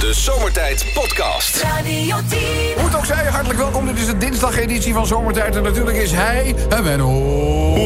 De 0.00 0.14
Zomertijd 0.14 0.86
Podcast. 0.94 1.62
Radio 1.62 2.16
10. 2.28 2.38
Hoe 2.76 2.84
het 2.84 2.96
ook 2.96 3.04
zij, 3.04 3.24
hartelijk 3.24 3.58
welkom. 3.58 3.86
Dit 3.86 3.98
is 3.98 4.06
de 4.06 4.16
dinsdageditie 4.16 4.92
van 4.92 5.06
Zomertijd. 5.06 5.56
En 5.56 5.62
natuurlijk 5.62 5.96
is 5.96 6.12
hij, 6.12 6.54
en 6.68 6.82
Menno. 6.82 7.76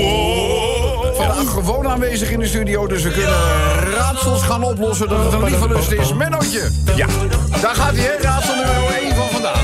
Vandaag 1.14 1.50
gewoon 1.50 1.88
aanwezig 1.88 2.30
in 2.30 2.38
de 2.38 2.46
studio, 2.46 2.86
dus 2.86 3.02
we 3.02 3.10
kunnen 3.10 3.92
raadsels 3.94 4.42
gaan 4.42 4.62
oplossen 4.62 5.08
dat 5.08 5.24
het 5.24 5.32
een 5.32 5.44
lieve 5.44 5.68
lust 5.68 5.90
is. 5.90 6.12
Mennootje. 6.12 6.70
Ja. 6.96 7.06
Daar 7.60 7.74
gaat 7.74 7.94
hij, 7.94 8.04
hè? 8.04 8.22
Raadsel 8.22 8.54
nummer 8.54 8.94
1 9.02 9.14
van 9.14 9.28
vandaag. 9.28 9.62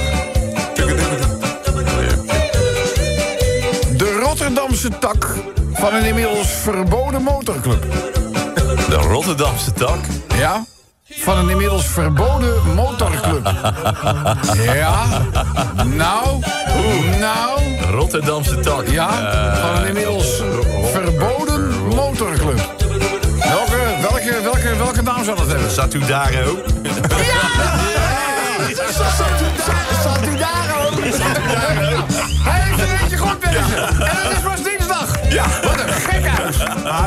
De 3.97 4.19
Rotterdamse 4.23 4.89
tak 4.99 5.35
van 5.73 5.95
een 5.95 6.05
inmiddels 6.05 6.49
verboden 6.49 7.23
motorclub. 7.23 7.83
De 8.89 8.97
Rotterdamse 8.97 9.73
tak. 9.73 9.99
Ja? 10.39 10.65
Van 11.13 11.39
een 11.39 11.51
inmiddels 11.51 11.87
verboden 11.87 12.75
motorclub. 12.75 13.53
Ja? 14.55 15.05
Nou? 15.85 16.41
Nou? 17.19 17.61
Rotterdamse 17.91 18.61
tak. 18.61 18.89
Ja? 18.89 19.09
Van 19.61 19.77
een 19.77 19.87
inmiddels 19.87 20.43
verboden 20.93 21.89
motorclub. 21.95 22.75
Welke, 23.39 23.97
welke, 24.01 24.41
welke, 24.43 24.77
welke 24.77 25.03
naam 25.03 25.25
zou 25.25 25.37
dat 25.37 25.47
hebben? 25.47 25.71
Satudaro. 25.71 26.59
Satudaro! 30.03 30.91
Hij 32.43 32.61
heeft 32.61 32.81
een 32.81 32.99
beetje 33.01 33.17
goed 33.17 33.41
deze. 33.41 33.77
En 33.85 34.17
het 34.17 34.37
is 34.37 34.43
pas 34.43 34.63
dinsdag. 34.63 35.19
Ja. 35.29 35.45
Wat 35.63 35.81
een 35.81 35.93
gek 35.93 36.27
huis. 36.27 36.57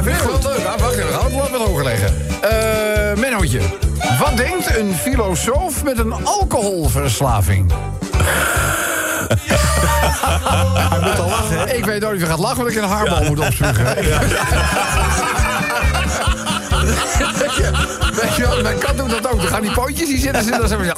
Vind 0.04 0.18
ik 0.18 0.24
wel 0.24 0.52
leuk. 0.54 0.66
Ah, 0.66 0.80
wacht 0.80 0.94
even, 0.94 1.08
we 1.08 1.14
gaan 1.14 1.24
het 1.26 1.52
wat 1.52 1.68
hoger 1.68 1.84
leggen. 1.84 2.16
Eh, 2.42 3.20
Mennootje. 3.20 3.83
Wat 4.20 4.38
denkt 4.38 4.78
een 4.78 4.94
filosoof 4.96 5.84
met 5.84 5.98
een 6.00 6.14
alcoholverslaving? 6.26 7.72
Hij 10.90 11.00
moet 11.02 11.20
al 11.20 11.28
lachen, 11.30 11.78
Ik 11.78 11.86
weet 11.86 12.02
nooit 12.02 12.16
of 12.16 12.20
je 12.22 12.26
gaat 12.28 12.40
lachen, 12.40 12.58
want 12.58 12.70
ik 12.70 12.78
een 12.78 12.90
haarbal 12.90 13.24
moet 13.24 13.40
opspugen. 13.40 13.86
Weet 17.40 17.56
je, 17.56 17.72
weet 18.22 18.36
je 18.36 18.42
wel, 18.48 18.62
mijn 18.62 18.78
kat 18.78 18.98
doet 18.98 19.10
dat 19.10 19.28
ook. 19.32 19.38
Dan 19.42 19.48
gaan 19.48 19.62
die 19.62 19.72
pootjes 19.72 20.08
die 20.08 20.18
zitten, 20.20 20.44
zitten, 20.44 20.60
dan 20.60 20.68
zeggen. 20.70 20.98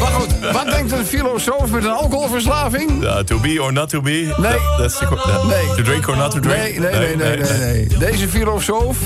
Maar 0.00 0.10
goed, 0.12 0.34
wat 0.52 0.64
denkt 0.64 0.92
een 0.92 1.06
filosoof 1.06 1.70
met 1.70 1.84
een 1.84 1.90
alcoholverslaving? 1.90 3.08
To 3.26 3.38
be 3.38 3.62
or 3.62 3.72
not 3.72 3.88
to 3.88 4.00
be? 4.00 4.10
Nee. 4.10 4.52
That- 4.52 4.78
that's 4.78 4.98
the, 4.98 5.06
that- 5.06 5.44
Nee. 5.44 5.66
To 5.76 5.82
drink 5.82 6.08
or 6.08 6.16
not 6.16 6.30
to 6.30 6.40
drink? 6.40 6.58
Nee, 6.62 6.78
nee, 6.78 7.16
nee, 7.16 7.16
nee, 7.16 7.36
nee, 7.36 7.58
nee. 7.58 7.98
Deze 7.98 8.28
filosoof 8.28 8.96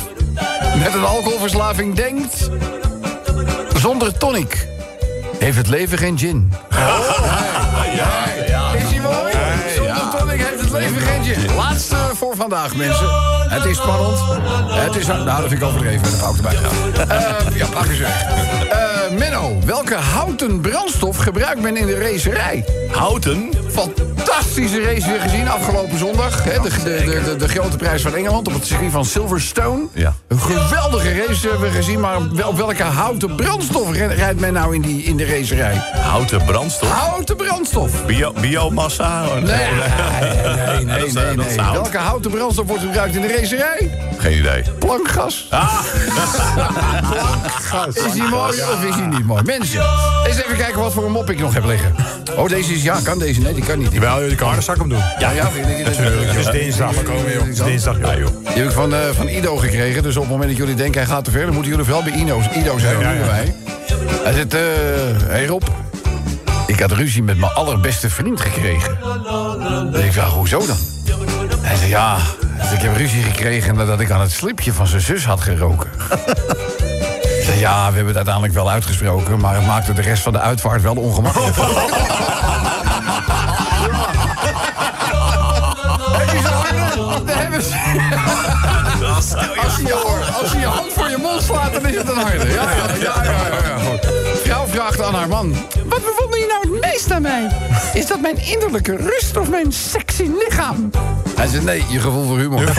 met 0.78 0.94
een 0.94 1.04
alcoholverslaving 1.04 1.94
denkt... 1.94 2.50
Zonder 3.76 4.18
tonic 4.18 4.68
heeft 5.38 5.56
het 5.56 5.68
leven 5.68 5.98
geen 5.98 6.18
gin. 6.18 6.52
Is 8.74 8.90
hij 8.90 9.00
mooi? 9.00 9.32
Zonder 9.76 10.18
tonic 10.18 10.40
heeft 10.40 10.60
het 10.60 10.70
leven 10.70 11.00
geen 11.00 11.24
gin. 11.24 11.54
Laatste 11.54 11.96
voor 12.14 12.36
vandaag, 12.36 12.76
mensen. 12.76 13.08
Het 13.48 13.64
is 13.64 13.76
spannend. 13.76 14.18
Het 14.68 14.96
is... 14.96 15.06
Nou, 15.06 15.24
dat 15.24 15.38
vind 15.38 15.52
ik 15.52 15.62
overdreven. 15.62 16.02
Dat 16.02 16.20
ga 16.20 16.28
ik 16.28 16.36
erbij 16.36 16.56
gaan. 16.56 17.08
Eh, 17.08 17.56
ja, 17.56 17.66
pak 17.66 17.86
eens 17.86 17.98
weg. 17.98 18.22
Eh, 18.70 19.18
Menno, 19.18 19.58
welke 19.64 19.94
houten 19.94 20.60
brandstof 20.60 21.16
gebruikt 21.16 21.60
men 21.60 21.76
in 21.76 21.86
de 21.86 21.98
racerij? 21.98 22.64
Houten? 22.90 23.50
Fantastische 24.26 24.82
race 24.82 25.10
weer 25.10 25.20
gezien 25.20 25.48
afgelopen 25.48 25.98
zondag. 25.98 26.44
Hè, 26.44 26.60
de, 26.60 26.68
de, 26.84 27.22
de, 27.24 27.36
de, 27.36 27.48
grote 27.48 27.76
prijs 27.76 28.02
van 28.02 28.14
Engeland 28.14 28.48
op 28.48 28.54
het 28.54 28.66
circuit 28.66 28.90
van 28.90 29.04
Silverstone. 29.04 29.86
Ja. 29.92 30.14
Een 30.28 30.38
geweldige 30.38 31.24
race 31.26 31.48
hebben 31.48 31.70
we 31.70 31.76
gezien. 31.76 32.00
Maar 32.00 32.16
op 32.46 32.56
welke 32.56 32.82
houten 32.82 33.34
brandstof 33.36 33.92
ri- 33.92 34.06
rijdt 34.06 34.40
men 34.40 34.52
nou 34.52 34.74
in, 34.74 34.80
die, 34.80 35.02
in 35.02 35.16
de 35.16 35.24
racerij? 35.24 35.74
Houten 35.94 36.44
brandstof? 36.44 36.90
Houten 36.90 37.36
brandstof. 37.36 38.04
Bio, 38.06 38.32
biomassa? 38.40 39.24
Nee, 39.34 39.42
nee, 40.84 40.84
nee, 40.84 41.12
nee. 41.12 41.36
Nee. 41.36 41.56
Welke 41.72 41.98
houten 41.98 42.30
brandstof 42.30 42.66
wordt 42.66 42.82
gebruikt 42.82 43.14
in 43.14 43.20
de 43.20 43.36
racerij? 43.40 43.98
Geen 44.18 44.38
idee. 44.38 44.62
Plankgas. 44.78 45.46
Ah. 45.50 45.78
Is 48.06 48.12
die 48.12 48.22
mooi 48.22 48.62
of 48.62 48.84
is 48.88 48.94
die 48.94 49.04
niet 49.04 49.26
mooi? 49.26 49.42
Mensen, 49.42 49.84
eens 50.26 50.36
even 50.36 50.56
kijken 50.56 50.80
wat 50.80 50.92
voor 50.92 51.04
een 51.04 51.12
mop 51.12 51.30
ik 51.30 51.38
nog 51.38 51.54
heb 51.54 51.64
liggen. 51.64 51.94
Oh, 52.36 52.48
deze 52.48 52.72
is... 52.72 52.82
Ja, 52.82 52.98
kan 53.04 53.18
deze? 53.18 53.40
Nee, 53.40 53.54
die 53.54 53.64
kan 53.64 53.78
niet. 53.78 53.92
Wel, 54.16 54.24
jullie 54.24 54.40
kan 54.40 54.54
de 54.54 54.60
zak 54.60 54.76
hem 54.76 54.88
doen. 54.88 55.02
Ja, 55.18 55.30
ja, 55.30 55.50
vind 55.50 55.68
ik 55.68 55.84
Natuurlijk. 55.84 56.26
Het 56.26 56.36
is 56.36 56.50
dinsdag. 56.50 56.94
Het 56.96 57.48
is 57.48 57.58
dinsdag, 57.58 57.96
joh. 57.96 58.14
Die 58.14 58.54
heb 58.54 58.64
ik 58.64 58.70
van, 58.70 58.94
eh, 58.94 59.00
van 59.12 59.28
Ido 59.28 59.56
gekregen. 59.56 60.02
Dus 60.02 60.16
op 60.16 60.22
het 60.22 60.30
moment 60.30 60.48
dat 60.48 60.58
jullie 60.58 60.74
denken 60.74 61.00
hij 61.00 61.10
gaat 61.10 61.24
te 61.24 61.30
ver... 61.30 61.44
dan 61.44 61.52
moeten 61.52 61.70
jullie 61.70 61.84
vooral 61.86 62.02
bij 62.02 62.12
Ido, 62.12 62.40
Ido 62.54 62.78
zijn, 62.78 62.98
Ja, 62.98 63.10
ja. 63.10 63.18
bij 63.18 63.26
mij. 63.26 63.54
Hij 64.22 64.32
zegt, 64.32 64.54
eh 64.54 64.60
hey 65.26 65.46
Rob, 65.46 65.62
ik 66.66 66.80
had 66.80 66.92
ruzie 66.92 67.22
met 67.22 67.38
mijn 67.38 67.52
allerbeste 67.52 68.10
vriend 68.10 68.40
gekregen. 68.40 68.98
En 69.92 70.04
ik 70.04 70.12
vraag, 70.12 70.30
hoezo 70.30 70.66
dan? 70.66 70.76
Hij 71.60 71.76
zei, 71.76 71.88
ja, 71.88 72.16
zegt, 72.58 72.72
ik 72.72 72.80
heb 72.80 72.96
ruzie 72.96 73.22
gekregen 73.22 73.74
nadat 73.74 74.00
ik 74.00 74.10
aan 74.10 74.20
het 74.20 74.32
slipje 74.32 74.72
van 74.72 74.86
zijn 74.86 75.00
zus 75.00 75.24
had 75.24 75.40
geroken. 75.40 75.90
Ik 77.38 77.42
zei, 77.44 77.58
ja, 77.58 77.76
we 77.76 77.94
hebben 77.94 78.06
het 78.06 78.16
uiteindelijk 78.16 78.54
wel 78.54 78.70
uitgesproken... 78.70 79.40
maar 79.40 79.54
het 79.54 79.66
maakte 79.66 79.92
de 79.92 80.02
rest 80.02 80.22
van 80.22 80.32
de 80.32 80.40
uitvaart 80.40 80.82
wel 80.82 80.94
ongemakkelijk. 80.94 81.56
Het 86.18 86.32
is 86.32 86.44
een 86.44 86.52
harde. 86.52 87.24
Daar 87.24 87.38
hebben 87.38 87.62
ze. 87.62 87.74
Als 89.14 89.76
je- 89.76 89.94
als 90.40 90.52
je 90.52 90.58
je 90.58 90.66
hand 90.66 90.92
voor 90.92 91.08
je 91.10 91.16
mond 91.16 91.42
slaat, 91.42 91.72
dan 91.72 91.86
is 91.86 91.96
het 91.96 92.08
een 92.08 92.16
harde. 92.16 92.46
Ja, 92.48 92.62
ja, 92.62 92.70
ja, 93.00 93.22
ja, 93.22 93.22
ja, 93.24 93.76
ja, 94.44 94.45
aan 95.02 95.14
haar 95.14 95.28
man... 95.28 95.52
Wat 95.88 96.00
bewonder 96.04 96.38
je 96.38 96.46
nou 96.48 96.74
het 96.74 96.92
meest 96.92 97.10
aan 97.10 97.22
mij? 97.22 97.48
Is 97.94 98.06
dat 98.06 98.20
mijn 98.20 98.46
innerlijke 98.46 98.96
rust 98.96 99.36
of 99.36 99.48
mijn 99.48 99.72
sexy 99.72 100.30
lichaam? 100.44 100.90
Hij 101.36 101.46
zegt, 101.46 101.64
nee, 101.64 101.84
je 101.88 102.00
gevoel 102.00 102.26
voor 102.26 102.38
humor. 102.38 102.60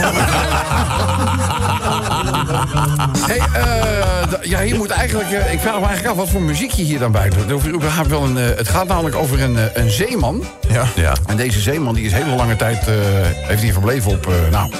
hey, 3.28 3.40
eh, 3.52 4.42
ja, 4.42 4.60
hier 4.60 4.76
moet 4.76 4.90
eigenlijk... 4.90 5.30
eh, 5.30 5.52
ik 5.52 5.60
vraag 5.60 5.80
me 5.80 5.86
eigenlijk 5.86 6.06
af 6.08 6.16
wat 6.16 6.28
voor 6.28 6.42
muziek 6.42 6.70
je 6.70 6.82
hier 6.82 6.98
dan 6.98 7.12
bij 7.12 7.28
doet. 7.28 7.52
Of 7.52 7.66
überhaupt 7.66 8.08
wel 8.08 8.22
een, 8.24 8.38
eh, 8.38 8.56
het 8.56 8.68
gaat 8.68 8.86
namelijk 8.86 9.16
over 9.16 9.42
een, 9.42 9.56
een 9.74 9.90
zeeman. 9.90 10.44
Ja. 10.68 10.84
Ja. 10.94 11.12
En 11.26 11.36
deze 11.36 11.60
zeeman 11.60 11.94
die 11.94 12.04
is 12.06 12.12
hele 12.12 12.34
lange 12.34 12.56
tijd 12.56 12.78
eh, 12.88 12.94
heeft 13.32 13.62
hij 13.62 13.72
verbleven 13.72 14.10
op, 14.10 14.26
eh, 14.26 14.34
nou, 14.50 14.72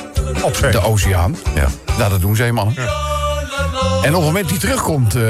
Op 0.43 0.59
de 0.71 0.81
oceaan. 0.81 1.37
Ja. 1.54 1.69
Nou, 1.98 2.10
dat 2.10 2.21
doen 2.21 2.37
zeemannen. 2.37 2.75
En 4.03 4.14
op 4.14 4.20
het 4.22 4.25
moment 4.32 4.48
dat 4.48 4.50
hij 4.50 4.59
terugkomt, 4.59 5.14
eh, 5.14 5.22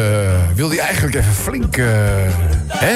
wil 0.55 0.69
hij 0.69 0.79
eigenlijk 0.79 1.15
even 1.15 1.33
flink... 1.33 1.77
eh, 1.77 1.87
hè? 2.69 2.95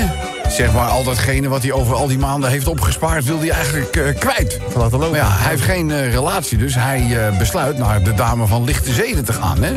Zeg 0.48 0.72
maar, 0.72 0.88
al 0.88 1.04
datgene 1.04 1.48
wat 1.48 1.62
hij 1.62 1.72
over 1.72 1.94
al 1.94 2.06
die 2.06 2.18
maanden 2.18 2.50
heeft 2.50 2.66
opgespaard... 2.66 3.24
wil 3.24 3.38
hij 3.38 3.50
eigenlijk 3.50 3.96
eh, 3.96 4.18
kwijt. 4.18 4.58
Laten 4.76 4.98
lopen. 4.98 5.10
Maar 5.10 5.18
ja, 5.18 5.30
hij 5.30 5.50
heeft 5.50 5.62
geen 5.62 6.10
relatie, 6.10 6.58
dus 6.58 6.74
hij 6.74 7.32
besluit 7.38 7.78
naar 7.78 8.02
de 8.02 8.14
dame 8.14 8.46
van 8.46 8.64
lichte 8.64 8.92
zeden 8.92 9.24
te 9.24 9.32
gaan. 9.32 9.62
Hè? 9.62 9.72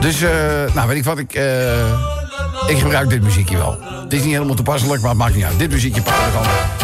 Dus, 0.00 0.20
nou, 0.74 0.88
weet 0.88 0.96
ik 0.96 1.04
wat, 1.04 1.18
ik, 1.18 1.34
ik 2.66 2.78
gebruik 2.78 3.08
dit 3.08 3.22
muziekje 3.22 3.56
wel. 3.56 3.78
Het 4.02 4.12
is 4.12 4.22
niet 4.22 4.32
helemaal 4.32 4.54
toepasselijk, 4.54 5.00
maar 5.00 5.10
het 5.10 5.18
maakt 5.18 5.34
niet 5.34 5.44
uit. 5.44 5.58
Dit 5.58 5.70
muziekje 5.70 6.00
er 6.00 6.12
gewoon. 6.12 6.81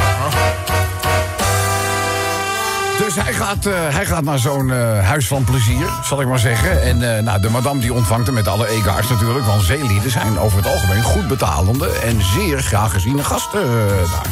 Dus 2.99 3.15
hij 3.15 3.33
gaat, 3.33 3.67
eh, 3.67 3.73
hij 3.89 4.07
gaat 4.07 4.25
naar 4.25 4.39
zo'n 4.39 4.73
eh, 4.73 5.07
huis 5.07 5.27
van 5.27 5.45
plezier, 5.45 5.87
zal 6.05 6.21
ik 6.21 6.27
maar 6.27 6.39
zeggen. 6.39 6.83
En 6.83 7.17
eh, 7.17 7.23
nou, 7.23 7.41
de 7.41 7.51
madame 7.51 7.81
die 7.81 7.93
ontvangt 7.93 8.27
hem 8.27 8.35
met 8.35 8.49
alle 8.49 8.69
egaars 8.69 9.09
natuurlijk. 9.09 9.47
Want 9.47 9.63
zeelieden 9.63 10.11
zijn 10.11 10.39
over 10.39 10.57
het 10.57 10.67
algemeen 10.67 11.03
goed 11.03 11.29
betalende... 11.29 11.89
en 11.89 12.23
zeer 12.23 12.61
graag 12.63 12.93
geziene 12.93 13.25
gasten 13.25 13.67
daar. 13.89 14.27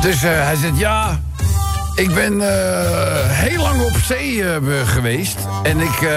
Dus 0.00 0.20
hij 0.20 0.56
zegt, 0.56 0.78
ja, 0.78 1.20
ik 1.94 2.14
ben 2.14 2.40
heel 3.28 3.62
lang 3.62 3.82
op 3.82 3.96
zee 4.04 4.44
geweest. 4.84 5.38
En 5.62 5.80
ik 5.80 6.08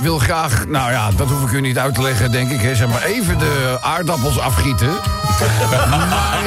wil 0.00 0.18
graag, 0.18 0.66
nou 0.66 0.90
ja, 0.90 1.10
dat 1.16 1.28
hoef 1.28 1.42
ik 1.42 1.50
u 1.50 1.60
niet 1.60 1.78
uit 1.78 1.94
te 1.94 2.02
leggen, 2.02 2.30
denk 2.30 2.50
ik. 2.50 2.60
Hè, 2.60 2.74
zeg 2.74 2.88
maar 2.88 3.02
even 3.02 3.38
de 3.38 3.78
aardappels 3.80 4.38
afgieten. 4.38 4.90
maar 5.90 6.38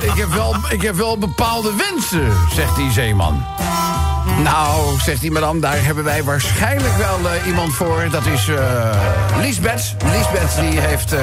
ik, 0.00 0.14
heb 0.14 0.32
wel, 0.32 0.54
ik 0.68 0.82
heb 0.82 0.94
wel 0.94 1.18
bepaalde 1.18 1.70
wensen, 1.76 2.32
zegt 2.54 2.76
die 2.76 2.90
zeeman. 2.90 3.44
Nou, 4.42 4.98
zegt 5.00 5.20
die 5.20 5.30
madame, 5.30 5.60
daar 5.60 5.84
hebben 5.84 6.04
wij 6.04 6.24
waarschijnlijk 6.24 6.96
wel 6.96 7.30
eh, 7.30 7.46
iemand 7.46 7.74
voor. 7.74 8.08
Dat 8.10 8.26
is 8.26 8.48
eh 8.48 8.90
Lisbeth. 9.40 9.94
Lisbeth 10.04 10.56
die 10.60 10.80
heeft 10.80 11.12
eh, 11.12 11.20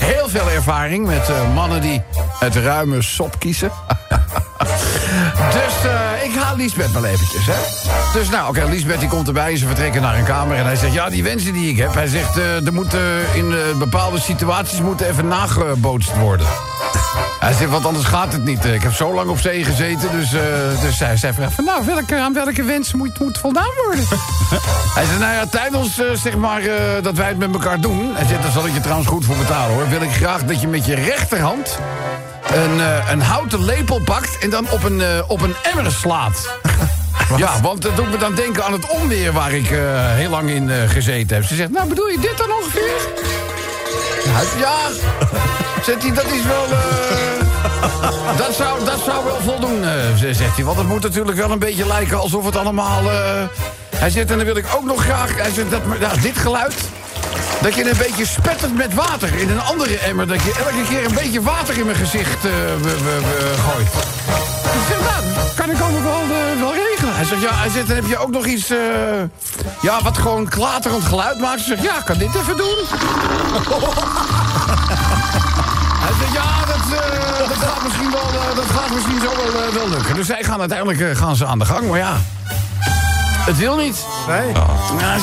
heel 0.00 0.28
veel 0.28 0.50
ervaring 0.50 1.06
met 1.06 1.28
eh, 1.28 1.54
mannen 1.54 1.80
die 1.80 2.02
het 2.38 2.56
ruime 2.56 3.02
sop 3.02 3.38
kiezen. 3.38 3.70
Dus 5.52 5.90
eh, 5.90 6.24
ik 6.24 6.34
haal 6.34 6.56
Liesbeth 6.56 6.92
wel 6.92 7.04
eventjes, 7.04 7.46
hè. 7.46 7.54
Dus 8.12 8.28
nou, 8.28 8.48
oké, 8.48 8.64
Liesbeth 8.64 9.00
die 9.00 9.08
komt 9.08 9.26
erbij. 9.26 9.56
Ze 9.56 9.66
vertrekken 9.66 10.02
naar 10.02 10.18
een 10.18 10.24
kamer 10.24 10.56
en 10.56 10.64
hij 10.64 10.76
zegt... 10.76 10.92
ja, 10.92 11.08
die 11.08 11.22
wensen 11.22 11.52
die 11.52 11.70
ik 11.70 11.76
heb... 11.76 11.94
hij 11.94 12.06
zegt, 12.06 12.38
eh, 12.38 12.66
er 12.66 12.72
moeten 12.72 13.00
in 13.34 13.54
bepaalde 13.78 14.20
situaties... 14.20 14.80
moeten 14.80 15.08
even 15.08 15.28
nagebootst 15.28 16.16
worden. 16.16 16.46
Hij 17.40 17.52
zegt, 17.52 17.70
want 17.70 17.86
anders 17.86 18.06
gaat 18.06 18.32
het 18.32 18.44
niet. 18.44 18.64
Ik 18.64 18.82
heb 18.82 18.92
zo 18.92 19.14
lang 19.14 19.30
op 19.30 19.40
zee 19.40 19.64
gezeten, 19.64 20.10
dus, 20.10 20.32
eh, 20.32 20.40
dus 20.80 20.98
hij 20.98 21.16
zei 21.16 21.32
van... 21.32 21.64
nou, 21.64 21.84
welke, 21.86 22.16
aan 22.16 22.32
welke 22.32 22.62
wens 22.62 22.94
moet, 22.94 23.18
moet 23.18 23.38
voldaan 23.38 23.70
worden? 23.84 24.04
hij 24.96 25.04
zei, 25.04 25.18
nou 25.18 25.32
ja, 25.32 25.46
tijdens 25.46 26.00
zeg 26.22 26.36
maar, 26.36 26.62
dat 27.02 27.14
wij 27.14 27.28
het 27.28 27.38
met 27.38 27.52
elkaar 27.52 27.80
doen... 27.80 28.14
hij 28.14 28.26
zegt, 28.26 28.42
daar 28.42 28.50
zal 28.50 28.66
ik 28.66 28.74
je 28.74 28.80
trouwens 28.80 29.08
goed 29.08 29.24
voor 29.24 29.36
betalen, 29.36 29.74
hoor... 29.74 29.88
wil 29.90 30.02
ik 30.02 30.10
graag 30.10 30.44
dat 30.44 30.60
je 30.60 30.68
met 30.68 30.86
je 30.86 30.94
rechterhand... 30.94 31.78
een, 32.52 32.80
eh, 32.80 33.10
een 33.10 33.20
houten 33.20 33.64
lepel 33.64 34.00
pakt 34.00 34.38
en 34.38 34.50
dan 34.50 34.70
op 34.70 34.84
een, 34.84 35.00
eh, 35.00 35.08
op 35.26 35.40
een 35.40 35.54
emmer 35.62 35.92
slaat. 35.92 36.48
Ja, 37.36 37.60
want 37.60 37.82
dat 37.82 37.96
doet 37.96 38.10
me 38.10 38.16
dan 38.16 38.34
denken 38.34 38.64
aan 38.64 38.72
het 38.72 38.88
onweer 38.88 39.32
waar 39.32 39.52
ik 39.52 39.70
eh, 39.70 39.78
heel 40.14 40.30
lang 40.30 40.50
in 40.50 40.70
gezeten 40.88 41.36
heb. 41.36 41.44
Ze 41.44 41.54
zegt, 41.54 41.70
nou 41.70 41.88
bedoel 41.88 42.06
je 42.08 42.18
dit 42.20 42.38
dan 42.38 42.52
ongeveer? 42.52 43.00
Ja, 44.24 44.40
ja. 44.58 44.76
zegt 45.86 46.02
hij, 46.02 46.12
dat 46.12 46.24
is 46.24 46.42
wel... 46.42 46.66
dat, 48.46 48.54
zou, 48.54 48.84
dat 48.84 49.00
zou 49.04 49.24
wel 49.24 49.40
voldoen, 49.40 49.84
zegt 50.16 50.56
hij. 50.56 50.64
Want 50.64 50.78
het 50.78 50.86
moet 50.86 51.02
natuurlijk 51.02 51.36
wel 51.36 51.50
een 51.50 51.58
beetje 51.58 51.86
lijken 51.86 52.18
alsof 52.18 52.44
het 52.44 52.56
allemaal... 52.56 53.02
hij 53.96 54.10
zegt, 54.10 54.30
en 54.30 54.36
dan 54.36 54.46
wil 54.46 54.56
ik 54.56 54.66
ook 54.76 54.84
nog 54.84 55.04
graag... 55.04 55.36
Hij 55.36 55.50
zegt, 55.50 55.70
dat, 55.70 55.80
ja, 56.00 56.10
dit 56.22 56.38
geluid... 56.38 56.74
Dat 57.62 57.74
je 57.74 57.90
een 57.90 57.96
beetje 57.96 58.26
spettert 58.26 58.76
met 58.76 58.94
water 58.94 59.34
in 59.34 59.50
een 59.50 59.60
andere 59.60 59.98
emmer. 59.98 60.26
Dat 60.26 60.42
je 60.42 60.52
elke 60.58 60.88
keer 60.88 61.04
een 61.04 61.14
beetje 61.14 61.42
water 61.42 61.78
in 61.78 61.84
mijn 61.86 61.96
gezicht 61.98 62.44
eh, 62.44 62.50
we- 62.80 62.98
we- 62.98 63.20
we 63.20 63.54
gooit. 63.70 63.86
Ik 64.74 64.80
zeg, 64.88 64.98
nou, 65.10 65.34
dat 65.34 65.54
kan 65.54 65.70
ik 65.70 65.82
ook 65.82 66.02
wel, 66.02 66.20
eh, 66.22 66.60
wel 66.60 66.74
regelen. 66.74 67.14
Hij 67.14 67.24
zegt, 67.24 67.40
ja, 67.42 67.50
hij 67.54 67.68
zegt, 67.70 67.86
dan 67.86 67.96
heb 67.96 68.06
je 68.06 68.18
ook 68.18 68.30
nog 68.30 68.44
iets... 68.46 68.70
eh, 68.70 68.76
ja, 69.82 70.02
wat 70.02 70.18
gewoon 70.18 70.48
klaterend 70.48 71.04
geluid 71.04 71.38
maakt. 71.40 71.60
Ze 71.60 71.66
zegt, 71.66 71.82
ja, 71.82 72.00
kan 72.04 72.18
dit 72.18 72.34
even 72.34 72.56
doen? 72.56 72.76
Hij 76.04 76.12
zegt, 76.20 76.32
ja, 76.32 76.64
dat, 76.66 76.98
eh, 77.00 77.48
dat 77.48 77.56
gaat 77.68 77.82
misschien 77.82 78.10
wel, 78.10 78.20
eh, 78.20 78.56
dat 78.56 78.64
gaat 78.64 78.90
misschien 78.94 79.20
zo 79.20 79.36
wel, 79.36 79.62
eh, 79.62 79.74
wel 79.74 79.88
lukken. 79.88 80.14
Dus 80.14 80.26
zij 80.26 80.42
gaan 80.42 80.60
uiteindelijk 80.60 81.00
eh, 81.00 81.16
gaan 81.16 81.36
ze 81.36 81.46
aan 81.46 81.58
de 81.58 81.64
gang, 81.64 81.88
maar 81.88 81.98
ja... 81.98 82.16
Het 83.46 83.58
wil 83.58 83.76
niet. 83.76 84.04
Nee? 84.28 84.52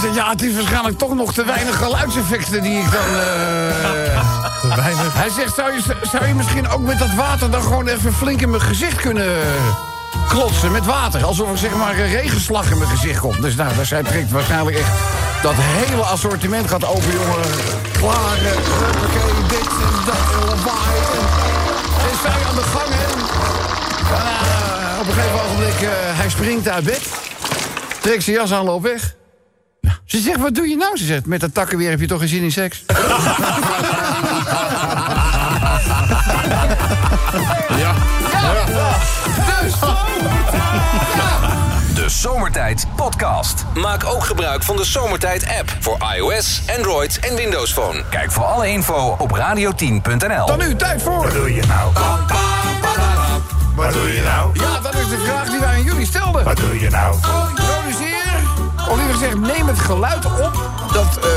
Zegt, 0.02 0.16
ja, 0.16 0.30
het 0.30 0.42
is 0.42 0.56
waarschijnlijk 0.56 0.98
toch 0.98 1.16
nog 1.16 1.34
te 1.34 1.46
weinig 1.46 1.78
geluidseffecten 1.78 2.62
die 2.62 2.78
ik 2.78 2.92
dan... 2.92 3.20
eh, 3.20 4.36
Te 4.62 4.68
weinig. 4.76 5.14
Hij 5.14 5.30
zegt, 5.30 5.56
zou 5.56 5.74
je, 5.74 5.82
zou 6.12 6.28
je 6.28 6.34
misschien 6.34 6.70
ook 6.70 6.82
met 6.82 7.00
dat 7.00 7.14
water 7.16 7.52
dan 7.52 7.62
gewoon 7.62 7.88
even 7.88 8.14
flink 8.14 8.42
in 8.42 8.50
mijn 8.50 8.62
gezicht 8.62 8.96
kunnen 9.02 9.36
klotsen 10.28 10.72
met 10.72 10.86
water? 10.86 11.26
Alsof 11.26 11.52
er 11.52 11.58
zeg 11.58 11.76
maar 11.76 12.00
een 12.00 12.10
regenslag 12.10 12.72
in 12.72 12.78
mijn 12.78 12.90
gezicht 12.90 13.20
komt. 13.20 13.42
Dus 13.42 13.56
nou, 13.56 13.76
dus 13.76 13.90
hij 13.90 14.04
trekt 14.04 14.32
waarschijnlijk 14.32 14.78
echt 14.78 14.92
dat 15.42 15.54
hele 15.56 16.02
assortiment 16.02 16.70
gaat 16.70 16.86
open, 16.86 17.12
jongen. 17.12 17.40
Klaren, 17.92 18.58
huppakee, 18.64 19.48
dit 19.48 19.68
en 19.68 20.06
dat 20.06 20.42
en 20.42 20.48
lawaai. 20.48 21.00
En, 22.10 22.18
zij 22.22 22.48
aan 22.50 22.56
de 22.56 22.64
gang, 22.64 22.90
hè. 22.90 23.06
Op 25.00 25.08
een 25.08 25.14
gegeven 25.14 25.42
ogenblik, 25.46 25.82
eh, 25.82 25.90
hij 25.92 26.30
springt 26.30 26.68
uit 26.70 26.84
bed. 26.84 27.27
Trekt 28.08 28.24
zijn 28.24 28.36
jas 28.36 28.54
aan, 28.54 28.66
loopt 28.66 28.84
weg. 28.84 29.16
Ze 30.06 30.20
zegt, 30.20 30.40
wat 30.40 30.56
doe 30.56 30.68
je 30.70 30.76
nou? 30.76 30.98
Ze 30.98 31.06
zegt, 31.06 31.26
met 31.26 31.40
dat 31.40 31.54
takkenweer 31.54 31.90
heb 31.90 32.00
je 32.00 32.08
toch 32.08 32.20
geen 32.20 32.28
zin 32.28 32.44
in 32.44 32.52
seks? 32.52 32.84
ja. 37.78 37.94
Dus, 39.62 39.74
De 41.94 42.06
Zomertijd 42.06 42.86
Podcast. 42.96 43.66
Maak 43.74 44.06
ook 44.06 44.24
gebruik 44.24 44.64
van 44.64 44.76
de 44.76 44.86
Zomertijd 44.86 45.48
app 45.60 45.76
voor 45.80 45.98
iOS, 46.16 46.62
Android 46.78 47.20
en 47.20 47.36
Windows 47.36 47.74
Phone. 47.74 48.04
Kijk 48.10 48.32
voor 48.32 48.44
alle 48.44 48.68
info 48.68 49.16
op 49.20 49.38
radio10.nl. 49.38 50.46
dan 50.46 50.60
nu, 50.60 50.76
tijd 50.76 51.02
voor. 51.02 51.24
Wat 51.24 51.34
doe 51.34 51.56
je 51.56 51.62
nou? 51.68 51.92
Wat 53.76 53.94
doe 53.94 54.14
je 54.14 54.22
nou? 54.22 54.60
Ja, 54.60 54.80
dat 54.80 54.94
is 54.96 55.10
de 55.10 55.18
vraag 55.26 55.50
die 55.50 55.60
wij 55.60 55.70
aan 55.70 55.84
jullie 55.84 56.06
stelden. 56.06 56.44
Wat 56.44 56.58
doe 56.58 56.80
je 56.80 56.90
nou? 56.90 57.16
Of 58.90 58.96
liever 58.96 59.14
gezegd, 59.14 59.40
neem 59.40 59.68
het 59.68 59.80
geluid 59.80 60.26
op... 60.26 60.72
dat 60.94 61.18
eh, 61.18 61.28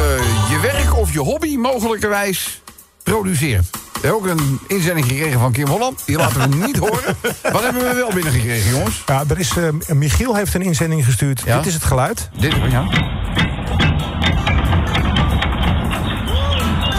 je 0.50 0.58
werk 0.62 0.96
of 0.96 1.12
je 1.12 1.18
hobby 1.18 1.56
mogelijkerwijs 1.56 2.62
produceert. 3.02 3.64
We 4.00 4.06
hebben 4.06 4.30
ook 4.30 4.38
een 4.38 4.60
inzending 4.66 5.06
gekregen 5.06 5.40
van 5.40 5.52
Kim 5.52 5.66
Holland. 5.66 6.02
Die 6.04 6.16
laten 6.16 6.50
we 6.50 6.56
niet 6.66 6.76
horen. 6.76 7.16
Wat 7.52 7.62
hebben 7.62 7.88
we 7.88 7.94
wel 7.94 8.12
binnengekregen, 8.12 8.70
jongens? 8.70 9.02
Ja, 9.06 9.24
er 9.28 9.38
is, 9.38 9.56
eh, 9.56 9.94
Michiel 9.94 10.34
heeft 10.34 10.54
een 10.54 10.62
inzending 10.62 11.04
gestuurd. 11.04 11.42
Ja? 11.44 11.56
Dit 11.56 11.66
is 11.66 11.74
het 11.74 11.84
geluid. 11.84 12.28
Dit, 12.38 12.54
ja. 12.70 12.84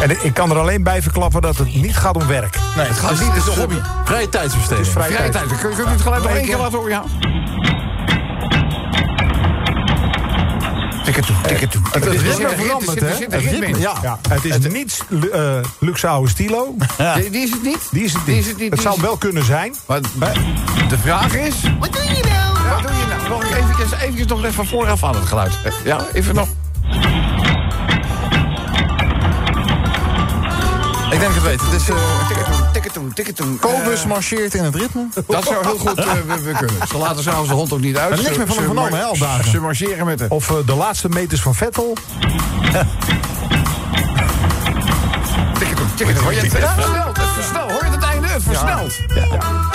En 0.02 0.26
ik 0.26 0.34
kan 0.34 0.50
er 0.50 0.58
alleen 0.58 0.84
bij 0.84 1.02
verklappen 1.02 1.42
dat 1.42 1.58
het 1.58 1.76
niet 1.76 1.98
gaat 1.98 2.16
om 2.16 2.28
werk. 2.28 2.58
Nee, 2.76 2.86
het 2.86 2.98
gaat 2.98 3.12
niet, 3.12 3.34
het 3.34 3.36
is 3.36 3.46
een 3.46 3.60
hobby. 3.60 3.76
Vrije 4.06 4.30
tijdsbesteding. 4.30 4.88
Het 4.88 4.88
is 4.88 4.94
vrij 4.94 5.12
Vrije 5.12 5.30
tijd. 5.30 5.46
Kun 5.48 5.70
je, 5.70 5.76
kun 5.76 5.84
je 5.84 5.90
het 5.90 6.02
geluid 6.02 6.24
nog 6.24 6.32
één 6.32 6.46
keer 6.46 6.58
laten 6.58 6.78
horen? 6.78 6.92
Ja. 6.92 7.04
Wel 11.04 12.12
er 12.14 12.20
zit- 12.20 12.66
veranderd, 12.66 13.02
er 13.02 13.08
hè? 13.08 13.26
een 13.30 13.40
ritme. 13.40 13.80
Ja. 13.80 14.20
Het 14.30 14.46
is 14.46 14.58
niet 14.72 15.04
eh 15.32 15.58
Luxauer 15.80 16.30
Stilo. 16.30 16.76
Die, 17.16 17.42
is 17.42 17.52
het 17.52 17.64
niet? 17.64 17.88
Die 17.92 18.04
is 18.04 18.14
het 18.14 18.26
niet. 18.26 18.46
het 18.46 18.60
Het 18.72 18.82
zou 18.82 19.02
wel 19.02 19.18
kunnen 19.18 19.46
zijn. 19.46 19.76
Maar 19.86 20.02
de 20.90 20.98
vraag 20.98 21.36
is... 21.36 21.56
Wat 21.80 21.94
doe 21.94 22.02
je 22.02 22.24
nou? 22.30 22.74
Wat 22.74 22.82
doe 22.82 22.98
je 22.98 23.06
nou? 23.18 23.30
Nog 23.30 23.44
even, 23.44 24.00
even 24.02 24.28
nog 24.28 24.40
even 24.40 24.54
van 24.54 24.68
vooraf 24.68 25.04
aan 25.04 25.16
het 25.16 25.26
geluid. 25.26 25.54
Ja, 25.84 26.06
even 26.14 26.36
nog. 26.36 26.48
Ik 31.12 31.20
denk 31.20 31.34
het 31.34 31.44
weet. 31.44 31.62
Het 31.62 31.74
is, 31.82 31.84
Tikketoen, 32.74 33.14
tikketoen. 33.14 33.60
Kobus 33.60 34.06
marcheert 34.06 34.54
in 34.54 34.64
het 34.64 34.76
ritme. 34.76 35.08
Dat 35.28 35.44
zou 35.44 35.66
heel 35.66 35.78
goed 35.78 35.94
eh, 35.98 36.06
we, 36.28 36.42
we 36.42 36.52
kunnen. 36.52 36.88
Ze 36.88 36.98
laten 36.98 37.24
s'avonds 37.24 37.50
de 37.50 37.56
hond 37.56 37.74
ook 37.74 37.80
niet 37.80 37.98
uit. 37.98 38.12
Er 38.12 38.18
is 38.18 38.24
niks 38.24 38.32
Ze- 38.34 38.38
meer 38.38 38.48
van 38.48 38.56
hem 38.58 38.66
vernomen, 38.66 38.92
mar- 38.92 39.00
hè, 39.00 39.06
al 39.06 39.18
dagen. 39.18 39.52
Ze 39.52 39.60
marcheren 39.60 40.06
met 40.06 40.18
de... 40.18 40.26
Of 40.30 40.50
eh, 40.50 40.56
de 40.66 40.76
laatste 40.76 41.10
meters 41.10 41.42
van 41.42 41.56
Vettel. 41.56 41.94
Tikketoen, 45.58 45.88
tikketoen. 45.96 46.34
Het 46.34 46.52
versnelt. 47.34 47.72
Hoor 47.72 47.81
versnelt. 48.66 48.98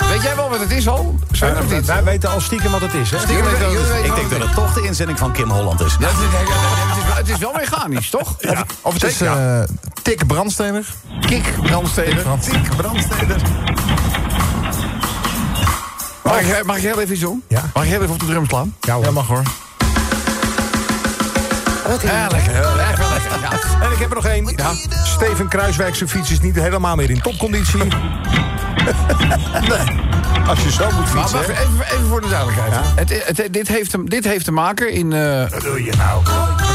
Weet 0.09 0.21
jij 0.21 0.35
wel 0.35 0.49
wat 0.49 0.59
het 0.59 0.71
is 0.71 0.87
al? 0.87 1.15
Of 1.31 1.41
Eh, 1.41 1.59
niet? 1.69 1.85
wij 1.85 2.03
weten 2.03 2.29
al 2.29 2.41
stiekem 2.41 2.71
wat 2.71 2.81
het 2.81 2.93
is. 2.93 3.11
Hè? 3.11 3.17
Ik 3.17 3.27
denk 3.27 3.43
wat 3.43 4.29
dat 4.29 4.39
het 4.41 4.53
toch 4.53 4.73
de 4.73 4.81
inzending 4.81 5.19
van 5.19 5.31
Kim 5.31 5.49
Holland 5.49 5.81
is. 5.81 5.95
Ja, 5.99 6.07
het, 6.07 6.17
is, 6.17 7.05
wel, 7.07 7.15
het 7.15 7.29
is 7.29 7.37
wel 7.37 7.51
mechanisch, 7.53 8.09
toch? 8.09 8.35
Of, 8.49 8.63
Of 8.81 8.93
het 8.93 9.03
is 9.03 9.21
eh 9.21 9.59
Tik 10.01 10.27
Brandstener. 10.27 10.85
Kik, 11.21 11.53
brandsteden. 11.61 12.39
Tik 12.39 12.75
Brandstener. 12.75 13.41
Mag 16.23 16.39
ik, 16.39 16.65
mag 16.65 16.75
ik 16.75 16.81
heel 16.81 16.99
even 16.99 17.11
iets 17.11 17.21
doen? 17.21 17.43
Ja. 17.47 17.61
Mag 17.73 17.83
ik 17.83 17.89
heel 17.89 18.01
even 18.01 18.13
op 18.13 18.19
de 18.19 18.25
drum 18.25 18.45
slaan? 18.47 18.75
Ja, 18.81 18.93
hoor. 18.93 19.03
Ja, 19.03 19.11
mag 19.11 19.27
hoor. 19.27 19.41
Ja, 22.03 22.27
lekker. 22.31 22.53
Ja. 23.41 23.51
En 23.85 23.91
ik 23.91 23.97
heb 23.97 24.09
er 24.09 24.15
nog 24.15 24.25
één. 24.25 24.53
Ja. 24.55 24.71
Steven 25.03 25.47
Kruiswijk 25.47 25.95
zijn 25.95 26.09
fiets 26.09 26.31
is 26.31 26.39
niet 26.39 26.55
helemaal 26.55 26.95
meer 26.95 27.09
in 27.09 27.21
topconditie. 27.21 27.83
nee. 29.69 30.05
Als 30.47 30.59
je 30.63 30.71
zo 30.71 30.85
moet 30.85 31.13
Maar 31.13 31.23
fietsen. 31.27 31.37
wacht, 31.37 31.47
hè? 31.47 31.53
even, 31.53 31.85
even 31.93 32.07
voor 32.07 32.21
de 32.21 32.29
duidelijkheid. 32.29 32.73
Het, 32.95 33.37
het, 33.37 33.53
dit, 33.53 33.67
heeft 33.67 33.89
te, 33.89 34.03
dit 34.03 34.23
heeft 34.23 34.45
te 34.45 34.51
maken 34.51 34.91
in, 34.91 35.13
eh, 35.13 35.49
Wat 35.51 35.61
doe 35.61 35.83
je 35.83 35.91
nou? 35.97 36.23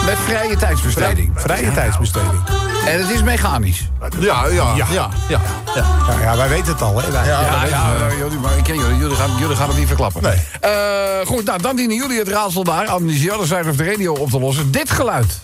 met 0.07 0.17
vrije 0.27 0.57
tijdsbesteding. 0.57 1.33
Vrije 1.35 1.73
tijdsbesteding. 1.73 2.43
En 2.87 3.01
het 3.01 3.11
is 3.11 3.23
mechanisch. 3.23 3.89
Ja, 4.19 4.47
ja, 4.47 4.73
ja. 4.77 4.87
ja, 4.91 5.09
ja. 5.29 5.41
Ja, 5.75 5.85
ja, 6.23 6.37
wij 6.37 6.49
weten 6.49 6.73
het 6.73 6.83
al. 6.83 7.01
Hè? 7.03 7.11
Wij- 7.11 7.27
Ja, 7.27 7.41
Ja, 7.69 7.91
jullie, 8.19 8.39
maar 8.39 8.57
ik 8.57 8.65
ken 8.65 8.75
jullie. 8.79 8.97
Jullie 8.97 9.17
gaan, 9.17 9.31
jullie 9.39 9.57
gaan 9.57 9.69
het 9.69 9.77
niet 9.79 9.87
verklappen. 9.87 10.23
Nee. 10.23 10.39
Eh, 10.61 11.27
goed, 11.27 11.45
nou, 11.45 11.63
dan 11.63 11.77
dienen 11.77 11.97
jullie 11.97 12.19
het 12.19 12.29
raadsel 12.29 12.65
daar 12.65 12.89
aan 12.89 13.07
de 13.07 13.37
of 13.39 13.77
the 13.77 13.85
radio 13.85 14.13
op 14.13 14.31
te 14.31 14.39
lossen. 14.41 14.71
Dit 14.71 14.91
geluid. 14.91 15.41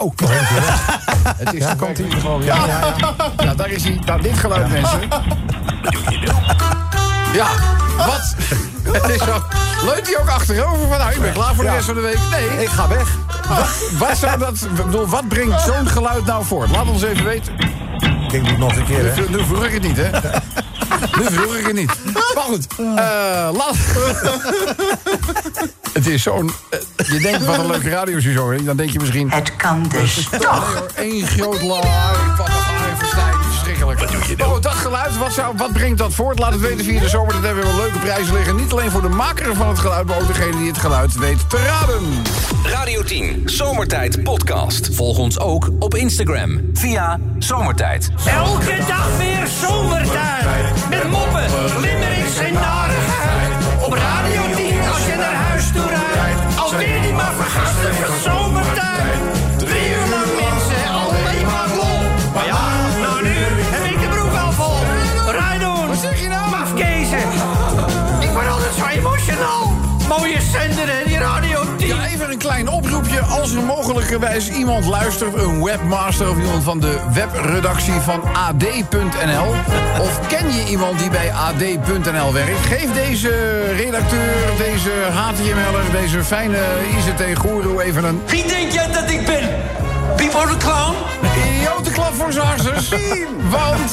Oh. 0.00 0.12
Het 1.36 1.54
is, 1.54 1.64
komt 1.76 1.98
hij 1.98 2.10
gewoon. 2.10 2.42
Ja, 2.42 2.66
ja, 2.66 2.94
ja. 2.96 3.14
ja, 3.38 3.54
daar 3.54 3.70
is 3.70 3.84
hij. 3.84 4.00
Nou, 4.04 4.22
dit 4.22 4.38
geluid, 4.38 4.70
mensen. 4.70 5.00
Ja, 7.32 7.48
wat? 7.96 8.34
Het 8.82 9.08
is 9.08 9.18
zo. 9.18 9.42
Leunt 9.84 10.06
hij 10.06 10.18
ook 10.20 10.28
achterover 10.28 10.88
van, 10.88 10.98
nou, 10.98 11.12
ik 11.12 11.20
ben 11.20 11.32
klaar 11.32 11.54
voor 11.54 11.64
de 11.64 11.70
rest 11.70 11.84
van 11.84 11.94
de 11.94 12.00
week? 12.00 12.18
Nee. 12.30 12.62
Ik 12.62 12.68
ga 12.68 12.88
weg. 12.88 13.16
Wat, 13.98 14.16
zou 14.16 14.38
dat, 14.38 14.68
wat 15.06 15.28
brengt 15.28 15.60
zo'n 15.60 15.88
geluid 15.88 16.24
nou 16.24 16.44
voort? 16.44 16.70
Laat 16.70 16.88
ons 16.88 17.02
even 17.02 17.24
weten. 17.24 17.54
Ik 18.30 18.36
denk 18.36 18.46
het 18.46 18.58
nog 18.58 18.76
een 18.76 18.84
keer, 18.84 19.14
hè? 19.14 19.20
Nu, 19.20 19.36
nu 19.36 19.44
vroeg 19.44 19.64
ik 19.64 19.72
het 19.72 19.82
niet, 19.82 19.96
hè? 19.96 20.10
Nu 21.18 21.24
vroeg 21.30 21.54
ik 21.56 21.66
het 21.66 21.74
niet. 21.76 21.92
Maar 22.34 22.44
goed, 22.44 22.66
eh, 22.78 22.86
laat... 23.52 23.74
Het 25.92 26.06
is 26.06 26.22
zo'n... 26.22 26.52
eh, 26.70 26.78
je 27.08 27.18
denkt, 27.18 27.44
wat 27.44 27.58
een 27.58 27.66
leuke 27.66 27.88
radioshow. 27.88 28.64
Dan 28.64 28.76
denk 28.76 28.90
je 28.90 28.98
misschien... 28.98 29.30
Het 29.30 29.56
kan 29.56 29.86
dus 29.88 30.28
toch. 30.40 30.86
Één 30.94 31.26
groot 31.26 31.62
lawaai, 31.62 32.16
Wat 33.98 34.08
doe 34.08 34.36
je 34.36 34.44
Oh, 34.44 34.60
dat 34.60 34.72
geluid, 34.72 35.18
wat, 35.18 35.32
zou, 35.32 35.56
wat 35.56 35.72
brengt 35.72 35.98
dat 35.98 36.12
voort? 36.14 36.38
Laat 36.38 36.52
het 36.52 36.60
weten 36.60 36.84
via 36.84 37.00
de 37.00 37.08
zomer. 37.08 37.32
Dat 37.32 37.42
hebben 37.42 37.62
we 37.62 37.70
wel 37.70 37.78
leuke 37.78 37.98
prijzen 37.98 38.34
liggen. 38.34 38.56
Niet 38.56 38.72
alleen 38.72 38.90
voor 38.90 39.02
de 39.02 39.08
maker 39.08 39.56
van 39.56 39.68
het 39.68 39.78
geluid, 39.78 40.06
maar 40.06 40.20
ook 40.20 40.26
degene 40.26 40.56
die 40.56 40.66
het 40.68 40.78
geluid 40.78 41.14
weet 41.14 41.50
te 41.50 41.56
raden. 41.56 42.22
Radio 42.64 43.02
10, 43.02 43.42
Zomertijd 43.44 44.22
Podcast. 44.22 44.88
Volg 44.92 45.18
ons 45.18 45.38
ook 45.38 45.70
op 45.78 45.94
Instagram 45.94 46.60
via 46.72 47.18
Zomertijd. 47.38 48.10
Elke 48.24 48.76
dag 48.88 49.16
weer 49.18 49.46
zomertijd. 49.46 50.88
Met 50.90 51.10
moppen, 51.10 51.44
limmerings 51.80 52.38
en 52.38 52.52
narigheid. 52.52 53.52
Op 53.84 53.92
Radio 53.92 54.42
10 54.56 54.88
als 54.88 55.06
je 55.06 55.14
naar 55.16 55.34
huis 55.34 55.64
toe 55.72 55.86
rijdt. 55.88 56.58
Alweer 56.58 57.02
die 57.02 57.12
maar 57.12 57.32
vergastige 57.32 58.20
Mooie 70.18 70.40
zender 70.40 70.88
hè, 70.88 71.04
die 71.04 71.18
Radio 71.18 71.76
10. 71.76 71.86
Ja, 71.86 72.06
even 72.06 72.30
een 72.30 72.38
klein 72.38 72.68
oproepje. 72.68 73.20
Als 73.20 73.54
er 73.54 73.62
mogelijkerwijs 73.62 74.50
iemand 74.50 74.86
luistert, 74.86 75.34
een 75.34 75.64
webmaster 75.64 76.30
of 76.30 76.38
iemand 76.38 76.64
van 76.64 76.80
de 76.80 76.98
webredactie 77.12 77.92
van 77.92 78.22
AD.nl. 78.34 79.54
Of 80.00 80.26
ken 80.28 80.54
je 80.54 80.64
iemand 80.70 80.98
die 80.98 81.10
bij 81.10 81.32
AD.nl 81.32 82.32
werkt? 82.32 82.66
Geef 82.66 82.92
deze 82.92 83.64
redacteur, 83.76 84.56
deze 84.58 84.90
HTML'er, 85.12 86.00
deze 86.00 86.24
fijne 86.24 86.58
ICT-goeroe 86.96 87.82
even 87.82 88.04
een 88.04 88.22
Wie 88.26 88.46
denk 88.46 88.70
jij 88.70 88.92
dat 88.92 89.10
ik 89.10 89.26
ben? 89.26 89.48
Pipo 90.16 90.46
de 90.46 90.56
Clown? 90.58 90.94
idiote 91.46 91.90
klap 91.90 92.14
voor 92.14 92.32
zijn 92.32 92.46
harses. 92.46 92.88
Want 93.50 93.90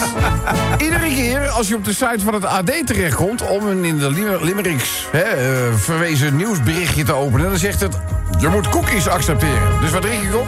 iedere 0.77 1.07
keer 1.07 1.47
als 1.49 1.67
je 1.67 1.75
op 1.75 1.85
de 1.85 1.93
site 1.93 2.19
van 2.23 2.33
het 2.33 2.45
AD 2.45 2.71
terechtkomt... 2.87 3.47
om 3.47 3.67
een 3.67 3.85
in 3.85 3.97
de 3.97 4.11
Lim- 4.11 4.37
Limericks 4.43 5.07
hè, 5.11 5.19
eh, 5.21 5.73
verwezen 5.75 6.35
nieuwsberichtje 6.35 7.03
te 7.03 7.13
openen... 7.13 7.49
dan 7.49 7.57
zegt 7.57 7.79
het, 7.81 7.97
je 8.39 8.47
moet 8.47 8.69
cookies 8.69 9.07
accepteren. 9.07 9.79
Dus 9.81 9.91
wat 9.91 10.01
druk 10.01 10.13
ik 10.21 10.35
op? 10.35 10.45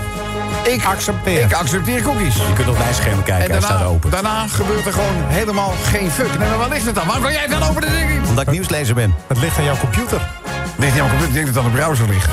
Ik 0.63 0.85
Accepteer. 0.85 1.41
Ik 1.45 1.53
accepteer 1.53 2.01
cookies. 2.01 2.35
Je 2.35 2.53
kunt 2.55 2.67
op 2.67 2.77
mijn 2.77 2.93
scherm 2.93 3.23
kijken, 3.23 3.45
En 3.45 3.51
hij 3.51 3.59
staat 3.61 3.69
daarna, 3.71 3.85
open. 3.85 4.09
daarna 4.11 4.47
gebeurt 4.47 4.85
er 4.85 4.93
gewoon 4.93 5.15
helemaal 5.27 5.73
geen 5.83 6.11
fuck. 6.11 6.39
Nee, 6.39 6.49
maar 6.49 6.57
waar 6.57 6.69
ligt 6.69 6.85
het 6.85 6.95
dan? 6.95 7.05
Waarom 7.05 7.23
kan 7.23 7.33
jij 7.33 7.41
het 7.41 7.51
dan 7.51 7.63
openen, 7.69 7.91
denk 7.91 8.09
ik? 8.09 8.27
Omdat 8.27 8.43
ik 8.43 8.51
nieuwslezer 8.51 8.95
ben. 8.95 9.15
Het 9.27 9.37
ligt 9.37 9.57
aan 9.57 9.63
jouw 9.63 9.77
computer. 9.77 10.21
Ligt 10.77 10.93
niet 10.93 11.01
aan 11.01 11.07
mijn 11.07 11.19
computer, 11.19 11.27
ik 11.27 11.33
denk 11.33 11.45
dat 11.45 11.55
het 11.55 11.63
aan 11.63 11.71
de 11.71 11.77
browser 11.77 12.07
ligt. 12.09 12.29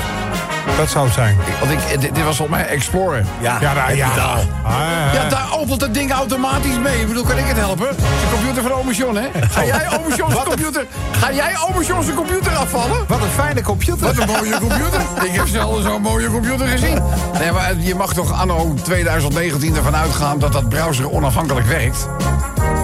Dat 0.77 0.89
zou 0.89 1.05
het 1.05 1.13
zijn. 1.13 1.37
Want 1.59 1.71
ik, 1.71 1.79
dit, 2.01 2.15
dit 2.15 2.23
was 2.23 2.37
volgens 2.37 2.57
mij 2.57 2.67
Explorer. 2.67 3.23
Ja, 3.39 3.57
Ja, 3.61 3.73
nou, 3.73 3.95
ja. 3.95 4.05
kapitaal. 4.07 4.39
Ah, 4.63 4.73
Ja, 5.13 5.29
daar 5.29 5.47
opent 5.59 5.81
het 5.81 5.93
ding 5.93 6.11
automatisch 6.11 6.77
mee. 6.79 6.99
Ik 7.01 7.07
bedoel, 7.07 7.23
kan 7.23 7.37
ik 7.37 7.45
het 7.47 7.57
helpen? 7.57 7.87
De 7.97 8.27
computer 8.31 8.61
van 8.63 8.71
Ome 8.71 8.93
John, 8.93 9.15
hè? 9.15 9.27
Ga 9.49 9.65
jij 9.65 9.87
Ome 9.97 10.15
John's 10.15 10.43
computer... 10.43 10.85
Ga 11.11 11.31
jij 11.31 11.51
Ome 11.69 11.85
John's 11.85 12.13
computer 12.13 12.55
afvallen? 12.55 13.05
Wat 13.07 13.21
een 13.21 13.29
fijne 13.35 13.61
computer. 13.61 14.05
Wat 14.05 14.17
een 14.17 14.27
mooie 14.27 14.59
computer. 14.59 15.01
Ik 15.29 15.31
heb 15.31 15.47
zelden 15.47 15.83
zo'n 15.83 16.01
mooie 16.01 16.29
computer 16.29 16.67
gezien. 16.67 17.01
Nee, 17.39 17.51
maar 17.51 17.71
je 17.77 17.95
mag 17.95 18.13
toch 18.13 18.33
anno 18.41 18.73
2019 18.83 19.75
ervan 19.75 19.95
uitgaan 19.95 20.39
dat 20.39 20.53
dat 20.53 20.69
browser 20.69 21.11
onafhankelijk 21.11 21.67
werkt? 21.67 22.07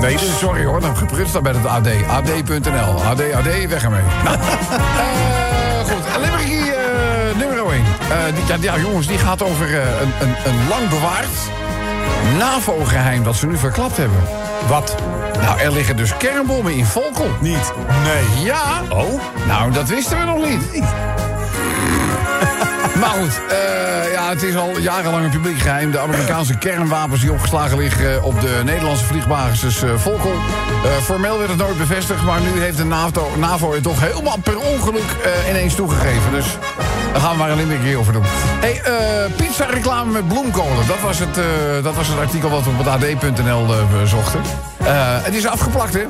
Nee, 0.02 0.18
sorry 0.40 0.66
hoor, 0.66 0.82
dan 0.82 0.98
geprutst 0.98 1.34
dat 1.34 1.44
bij 1.44 1.52
het 1.54 1.66
AD. 1.66 1.88
AD.nl. 2.10 3.04
AD, 3.04 3.22
AD, 3.34 3.68
weg 3.70 3.84
ermee. 3.84 4.02
Nou, 4.24 4.38
die, 8.34 8.62
ja, 8.62 8.78
jongens, 8.78 9.08
die 9.08 9.18
gaat 9.18 9.44
over 9.44 9.80
eh, 9.80 10.02
een, 10.02 10.28
een, 10.28 10.36
een 10.46 10.68
lang 10.68 10.90
bewaard 10.90 11.28
NAVO-geheim 12.38 13.24
dat 13.24 13.36
ze 13.36 13.48
nu 13.48 13.58
verklapt 13.58 13.98
hebben. 13.98 14.20
Wat? 14.68 14.96
Nou, 15.42 15.60
er 15.60 15.72
liggen 15.72 15.96
dus 15.96 16.18
kernbommen 16.18 16.74
in 16.74 16.86
Volkel. 16.86 17.30
Niet. 17.42 17.74
Nee. 18.04 18.46
Ja. 18.46 18.82
Oh? 18.90 19.22
Nou, 19.48 19.72
dat 19.72 19.90
wisten 19.90 20.20
we 20.20 20.26
nog 20.26 20.50
niet. 20.50 20.62
Maar 23.00 23.10
goed, 23.10 23.42
eh, 23.50 24.12
ja, 24.12 24.30
het 24.30 24.44
is 24.44 24.56
al 24.56 24.78
jarenlang 24.78 25.24
een 25.24 25.30
publiek 25.30 25.60
geheim. 25.60 25.92
De 25.92 26.00
Amerikaanse 26.00 26.58
kernwapens 26.58 27.22
die 27.22 27.32
opgeslagen 27.32 27.78
liggen 27.78 28.24
op 28.24 28.42
de 28.42 28.62
Nederlandse 28.66 29.06
vliegbasis 29.06 29.82
eh, 29.82 29.90
Volkel. 29.98 30.32
Eh, 30.32 30.92
formeel 31.04 31.38
werd 31.38 31.50
het 31.50 31.60
nooit 31.60 31.78
bevestigd, 31.78 32.24
maar 32.24 32.42
nu 32.42 32.62
heeft 32.62 32.78
de 32.78 32.86
NAVO, 32.86 33.32
NAVO 33.38 33.74
het 33.74 33.84
toch 33.84 34.00
helemaal 34.00 34.38
per 34.44 34.60
ongeluk 34.60 35.04
eh, 35.24 35.50
ineens 35.50 35.76
toegegeven. 35.76 36.32
Dus 36.32 36.58
daar 37.14 37.22
gaan 37.22 37.32
we 37.32 37.38
maar 37.38 37.50
een 37.50 37.58
limerick 37.58 37.98
over 37.98 38.14
doen. 38.14 38.24
Hey, 38.26 38.82
eh, 38.82 39.36
pizza 39.36 39.66
reclame 39.66 40.12
met 40.12 40.28
bloemkolen. 40.28 40.88
Dat 40.88 41.02
was 41.02 41.20
het, 41.20 41.38
eh, 41.38 41.46
dat 41.84 41.96
was 41.96 42.08
het 42.08 42.18
artikel 42.20 42.50
wat 42.50 42.64
we 42.64 42.70
op 42.80 42.88
AD.nl 42.88 43.74
eh, 43.74 44.04
zochten. 44.06 44.42
Eh, 44.86 45.24
het 45.24 45.34
is 45.34 45.48
afgeplakt, 45.48 45.94
hè? 45.94 46.04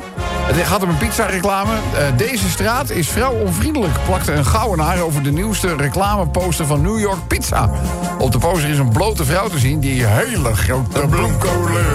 Het 0.43 0.67
gaat 0.67 0.83
om 0.83 0.89
een 0.89 0.97
pizza-reclame. 0.97 1.71
Eh, 1.73 2.17
deze 2.17 2.49
straat 2.49 2.89
is 2.89 3.09
vrouwonvriendelijk, 3.09 3.93
plakte 4.05 4.31
een 4.31 4.45
gouwenaar 4.45 5.01
over 5.01 5.23
de 5.23 5.31
nieuwste 5.31 5.75
reclameposter 5.75 6.65
van 6.65 6.81
New 6.81 6.99
York 6.99 7.27
Pizza. 7.27 7.69
Op 8.17 8.31
de 8.31 8.37
poster 8.37 8.69
is 8.69 8.77
een 8.77 8.91
blote 8.91 9.25
vrouw 9.25 9.47
te 9.47 9.59
zien 9.59 9.79
die 9.79 10.05
hele 10.05 10.55
grote 10.55 11.07
bloemkolen 11.07 11.85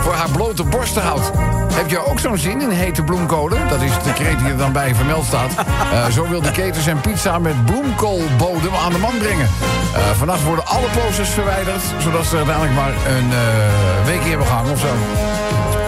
voor 0.00 0.14
haar 0.14 0.30
blote 0.30 0.64
borsten 0.64 1.02
houdt. 1.02 1.30
Heb 1.72 1.90
je 1.90 2.06
ook 2.06 2.18
zo'n 2.18 2.38
zin 2.38 2.60
in 2.60 2.70
hete 2.70 3.02
bloemkolen? 3.02 3.68
Dat 3.68 3.82
is 3.82 3.90
de 4.04 4.12
kreet 4.12 4.38
die 4.38 4.48
er 4.48 4.56
dan 4.56 4.72
bij 4.72 4.94
vermeld 4.94 5.24
staat. 5.24 5.52
Eh, 5.90 6.06
zo 6.06 6.28
wil 6.28 6.40
de 6.40 6.50
keten 6.50 6.82
zijn 6.82 7.00
pizza 7.00 7.38
met 7.38 7.64
bloemkoolbodem 7.64 8.74
aan 8.84 8.92
de 8.92 8.98
man 8.98 9.18
brengen. 9.18 9.48
Eh, 9.94 10.10
vannacht 10.10 10.44
worden 10.44 10.66
alle 10.66 10.86
posters 11.02 11.28
verwijderd, 11.28 11.82
zodat 11.98 12.26
ze 12.26 12.36
uiteindelijk 12.36 12.74
maar 12.74 12.92
een 12.92 13.30
eh, 13.32 14.06
weekje 14.06 14.28
hebben 14.28 14.46
gehangen 14.46 14.72
of 14.72 14.80
zo. 14.80 14.88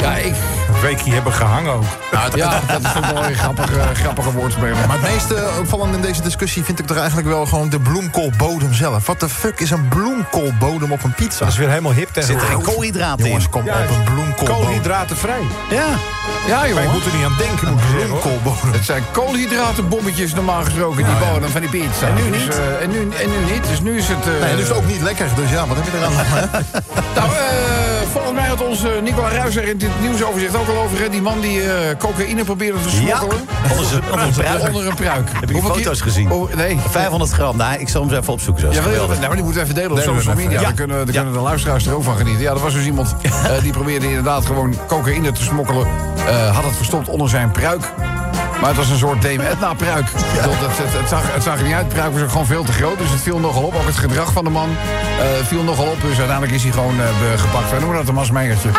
Ja, 0.02 0.14
ik... 0.16 0.34
Een 0.74 0.80
weekje 0.80 1.12
hebben 1.12 1.32
gehangen 1.32 1.72
ook. 1.72 1.82
Ja, 2.34 2.60
dat 2.66 2.80
is 2.84 2.92
toch 2.92 3.10
wel 3.12 3.24
een 3.24 3.34
grappige, 3.42 3.80
grappige 3.94 4.32
woordspeling. 4.32 4.86
Maar 4.86 4.98
het 5.00 5.10
meeste 5.12 5.48
opvallend 5.60 5.94
in 5.94 6.00
deze 6.00 6.22
discussie 6.22 6.64
vind 6.64 6.78
ik 6.78 6.86
toch 6.86 6.96
eigenlijk 6.96 7.28
wel 7.28 7.46
gewoon 7.46 7.68
de 7.68 7.80
bloemkoolbodem 7.80 8.74
zelf. 8.74 9.06
Wat 9.06 9.20
de 9.20 9.28
fuck 9.28 9.60
is 9.60 9.70
een 9.70 9.88
bloemkoolbodem 9.88 10.92
op 10.92 11.04
een 11.04 11.14
pizza? 11.14 11.38
Dat 11.38 11.48
is 11.48 11.56
weer 11.58 11.68
helemaal 11.68 11.92
hip 11.92 12.08
Zit 12.12 12.28
er 12.28 12.40
geen 12.40 12.62
koolhydraten 12.62 13.18
in? 13.18 13.26
Jongens, 13.26 13.48
kom 13.48 13.64
Ja, 13.64 13.74
op, 13.82 13.88
een 13.96 14.04
bloemkoolbodem. 14.04 14.64
Koolhydratenvrij. 14.64 15.40
Ja. 15.70 15.84
Ja, 16.46 16.56
Maar 16.58 16.68
je 16.68 16.74
jongen. 16.74 16.90
moet 16.90 17.04
er 17.06 17.14
niet 17.16 17.24
aan 17.24 17.36
denken, 17.38 17.70
moet 17.72 17.80
zeggen. 17.90 18.06
Bloemkoolbodem. 18.08 18.72
Het 18.72 18.84
zijn 18.84 19.02
koolhydratenbommetjes 19.12 20.34
normaal 20.34 20.64
gesproken, 20.64 21.04
die 21.04 21.14
bodem 21.32 21.48
van 21.50 21.60
die 21.60 21.70
pizza. 21.70 22.06
En 22.06 22.14
nu 22.14 22.22
niet. 22.22 22.46
Dus, 22.46 22.56
eh, 22.56 22.82
en, 22.82 22.90
nu, 22.90 22.98
en 23.00 23.30
nu 23.30 23.52
niet, 23.52 23.66
dus 23.68 23.80
nu 23.80 23.96
is 23.98 24.08
het... 24.08 24.26
eh, 24.26 24.40
Nee, 24.42 24.56
dus 24.56 24.70
ook 24.70 24.86
niet 24.86 25.00
lekker. 25.02 25.26
Dus 25.36 25.50
ja, 25.50 25.66
wat 25.66 25.76
heb 25.76 25.84
je 25.92 25.98
eraan? 25.98 26.12
Nou, 27.16 27.28
eh, 27.28 27.81
volgens 28.12 28.32
mij 28.34 28.48
had 28.48 28.60
onze 28.66 28.88
Nicola 29.02 29.28
Ruizer 29.30 29.68
in 29.68 29.78
dit 29.78 29.88
nieuwsoverzicht 30.00 30.56
ook 30.56 30.68
al 30.68 30.76
over... 30.82 30.98
hè, 31.00 31.08
die 31.08 31.22
man 31.22 31.40
die 31.40 31.62
eh, 31.62 31.96
cocaïne 31.98 32.44
probeerde 32.44 32.78
te 32.80 32.88
Ja. 33.04 33.16
smokkelen. 33.16 33.44
Onder 33.70 33.84
zijn- 33.86 34.02
onder 34.12 34.32
zijn 34.32 34.44
pruik. 34.44 34.66
Onder 34.74 34.86
een 34.86 34.94
pruik. 34.94 35.28
Heb 35.40 35.50
je 35.50 35.62
foto's 35.62 36.00
gezien? 36.00 36.30
Oh, 36.30 36.54
nee. 36.54 36.78
500 36.90 37.30
gram. 37.30 37.56
Nou, 37.56 37.78
ik 37.80 37.88
zal 37.88 38.00
hem 38.00 38.10
zo 38.10 38.16
even 38.16 38.32
opzoeken. 38.32 38.62
Zo. 38.62 38.68
Ja, 38.68 38.72
wil 38.72 38.82
je 38.82 38.88
dat? 38.88 38.92
Geweldig. 39.00 39.16
Nou, 39.16 39.26
maar 39.26 39.36
die 39.36 39.44
moeten 39.44 39.60
we 39.62 39.68
even 39.68 39.74
delen 39.80 39.90
op 39.90 40.04
Delen 40.04 40.14
social 40.22 40.34
media. 40.36 40.60
Ja. 40.60 40.72
kunnen, 40.72 40.96
dan 40.96 41.06
Ja. 41.06 41.12
kunnen 41.20 41.32
de 41.32 41.44
luisteraars 41.44 41.86
er 41.86 41.94
ook 41.94 42.02
van 42.02 42.16
genieten. 42.16 42.42
Ja, 42.42 42.50
er 42.52 42.58
was 42.58 42.72
dus 42.72 42.84
iemand 42.84 43.14
eh, 43.22 43.62
die 43.62 43.72
probeerde 43.72 44.06
inderdaad 44.08 44.46
gewoon 44.46 44.74
cocaïne 44.86 45.32
te 45.32 45.42
smokkelen. 45.42 45.86
Eh, 46.26 46.54
had 46.54 46.64
het 46.64 46.76
verstopt 46.76 47.08
onder 47.08 47.28
zijn 47.28 47.50
pruik. 47.50 47.92
Maar 48.62 48.70
het 48.70 48.80
was 48.80 48.90
een 48.90 48.98
soort 48.98 49.22
Dame 49.22 49.48
Edna-pruik. 49.48 50.06
Het, 50.12 50.44
het, 50.44 51.00
het, 51.00 51.08
zag, 51.08 51.32
het 51.32 51.42
zag 51.42 51.58
er 51.58 51.64
niet 51.64 51.74
uit. 51.74 51.88
De 51.88 51.94
pruik 51.94 52.12
was 52.12 52.30
gewoon 52.30 52.46
veel 52.46 52.64
te 52.64 52.72
groot. 52.72 52.98
Dus 52.98 53.10
het 53.10 53.20
viel 53.20 53.38
nogal 53.38 53.62
op. 53.62 53.74
Ook 53.74 53.86
het 53.86 53.96
gedrag 53.96 54.32
van 54.32 54.44
de 54.44 54.50
man 54.50 54.68
eh, 54.68 55.46
viel 55.46 55.62
nogal 55.62 55.86
op. 55.86 56.00
Dus 56.00 56.16
uiteindelijk 56.16 56.52
is 56.52 56.62
hij 56.62 56.72
gewoon 56.72 57.00
eh, 57.00 57.40
gepakt. 57.40 57.70
Wij 57.70 57.78
noemen 57.78 57.96
dat 57.96 58.08
een 58.08 58.14
masmeigertje. 58.14 58.70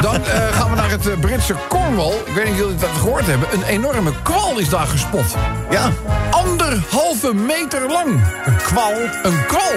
Dan 0.00 0.24
eh, 0.24 0.48
gaan 0.52 0.70
we 0.70 0.76
naar 0.76 0.90
het 0.90 1.20
Britse 1.20 1.54
Cornwall. 1.68 2.12
Ik 2.24 2.34
weet 2.34 2.44
niet 2.44 2.52
of 2.52 2.58
jullie 2.58 2.76
dat 2.76 2.90
gehoord 2.98 3.26
hebben. 3.26 3.48
Een 3.52 3.62
enorme 3.62 4.12
kwal 4.22 4.58
is 4.58 4.68
daar 4.68 4.86
gespot. 4.86 5.34
Ja. 5.70 5.90
Anderhalve 6.30 7.34
meter 7.34 7.88
lang. 7.88 8.24
Een 8.44 8.56
kwal. 8.56 8.92
Een 9.22 9.46
kwal. 9.46 9.74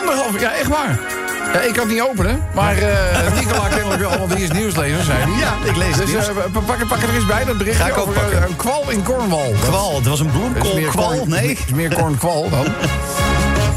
Anderhalve, 0.00 0.40
ja, 0.40 0.52
echt 0.52 0.68
waar. 0.68 1.21
Ja, 1.52 1.60
ik 1.60 1.72
kan 1.72 1.82
het 1.84 1.92
niet 1.92 2.02
openen, 2.02 2.42
maar 2.54 2.76
eh 2.78 3.32
Nicola 3.38 3.68
kennelijk 3.68 4.00
wel, 4.00 4.18
want 4.18 4.30
die 4.36 4.42
is 4.44 4.50
nieuwslezer, 4.50 5.04
zei 5.04 5.18
hij. 5.18 5.38
Ja, 5.40 5.52
ik 5.70 5.76
lees 5.76 5.88
het 5.96 5.96
Dus 5.96 6.10
nieuws. 6.10 6.28
eh, 6.28 6.34
pak, 6.66 6.78
het 6.78 7.02
er 7.02 7.14
eens 7.14 7.26
bij, 7.26 7.44
dat 7.44 7.58
berichtje 7.58 7.82
Ga 7.82 7.88
ik 7.88 7.98
ook 7.98 8.06
over 8.08 8.14
eh, 8.22 8.28
pakken. 8.28 8.42
een 8.50 8.56
kwal 8.56 8.84
in 8.90 9.02
Cornwall. 9.02 9.52
Kwal. 9.60 9.94
Het 9.96 10.06
was 10.06 10.20
een 10.20 10.30
bloemkoolkwal. 10.30 11.24
Nee. 11.26 11.58
is 11.66 11.72
meer 11.74 11.94
kornkwal 11.94 12.48
dan. 12.50 12.64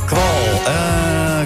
Kwal. 0.05 0.21
Eh, 0.65 0.73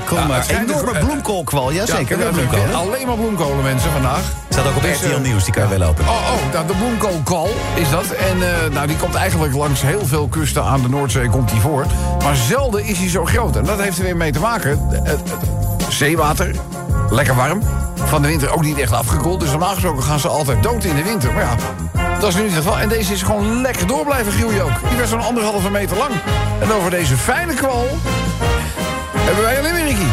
kom 0.07 0.17
Ja, 0.17 0.25
maar. 0.27 0.35
het 0.37 0.45
schijnt 0.45 0.69
Enorme 0.69 0.99
bloemkoolkwal. 0.99 1.71
Jazeker. 1.71 2.17
Ja, 2.17 2.23
Ja, 2.23 2.29
ja, 2.29 2.35
bloemkolen. 2.35 2.73
Alleen 2.75 3.07
maar 3.07 3.15
bloemkolen, 3.15 3.63
mensen, 3.63 3.91
vandaag. 3.91 4.19
Staat 4.49 4.67
ook 4.67 4.75
op 4.75 4.81
Dus, 4.81 4.97
RTL 4.97 5.05
eh, 5.13 5.19
Nieuws. 5.19 5.43
Die 5.43 5.53
kan 5.53 5.63
je 5.63 5.69
wel 5.69 5.77
lopen. 5.87 6.03
Oh, 6.07 6.09
oh 6.09 6.53
nou, 6.53 6.67
de 6.67 6.73
bloemkoolkwal 6.73 7.49
is 7.75 7.89
dat. 7.89 8.05
En 8.05 8.41
eh, 8.41 8.71
nou, 8.73 8.87
die 8.87 8.97
komt 8.97 9.15
eigenlijk 9.15 9.53
langs 9.55 9.81
heel 9.81 10.05
veel 10.05 10.27
kusten 10.27 10.63
aan 10.63 10.81
de 10.81 10.89
Noordzee 10.89 11.29
komt 11.29 11.49
die 11.49 11.61
voor. 11.61 11.85
Maar 12.23 12.35
zelden 12.35 12.83
is 12.85 12.97
hij 12.97 13.09
zo 13.09 13.25
groot. 13.25 13.55
En 13.55 13.63
dat 13.63 13.81
heeft 13.81 13.97
er 13.97 14.03
weer 14.03 14.17
mee 14.17 14.31
te 14.31 14.39
maken. 14.39 14.87
Het, 14.91 15.03
het 15.09 15.58
zeewater, 15.91 16.55
lekker 17.09 17.35
warm. 17.35 17.61
Van 17.95 18.21
de 18.21 18.27
winter 18.27 18.53
ook 18.53 18.63
niet 18.63 18.77
echt 18.77 18.91
afgekoeld. 18.91 19.39
Dus 19.39 19.49
normaal 19.49 19.73
gesproken 19.73 20.03
gaan 20.03 20.19
ze 20.19 20.27
altijd 20.27 20.63
dood 20.63 20.83
in 20.83 20.95
de 20.95 21.03
winter. 21.03 21.33
Maar 21.33 21.43
ja, 21.43 21.55
dat 22.19 22.29
is 22.29 22.35
nu 22.35 22.41
niet 22.41 22.53
het 22.53 22.63
geval. 22.63 22.79
En 22.79 22.89
deze 22.89 23.13
is 23.13 23.21
gewoon 23.21 23.61
lekker 23.61 23.87
door 23.87 24.05
blijven 24.05 24.31
groeien 24.31 24.63
ook. 24.63 24.89
Die 24.89 24.97
werd 24.97 25.09
zo'n 25.09 25.21
anderhalve 25.21 25.69
meter 25.69 25.97
lang. 25.97 26.11
En 26.59 26.71
over 26.71 26.91
deze 26.91 27.17
fijne 27.17 27.53
kwal 27.53 27.87
hebben 29.15 29.43
wij 29.43 29.57
een 29.57 29.63
limericky. 29.63 30.07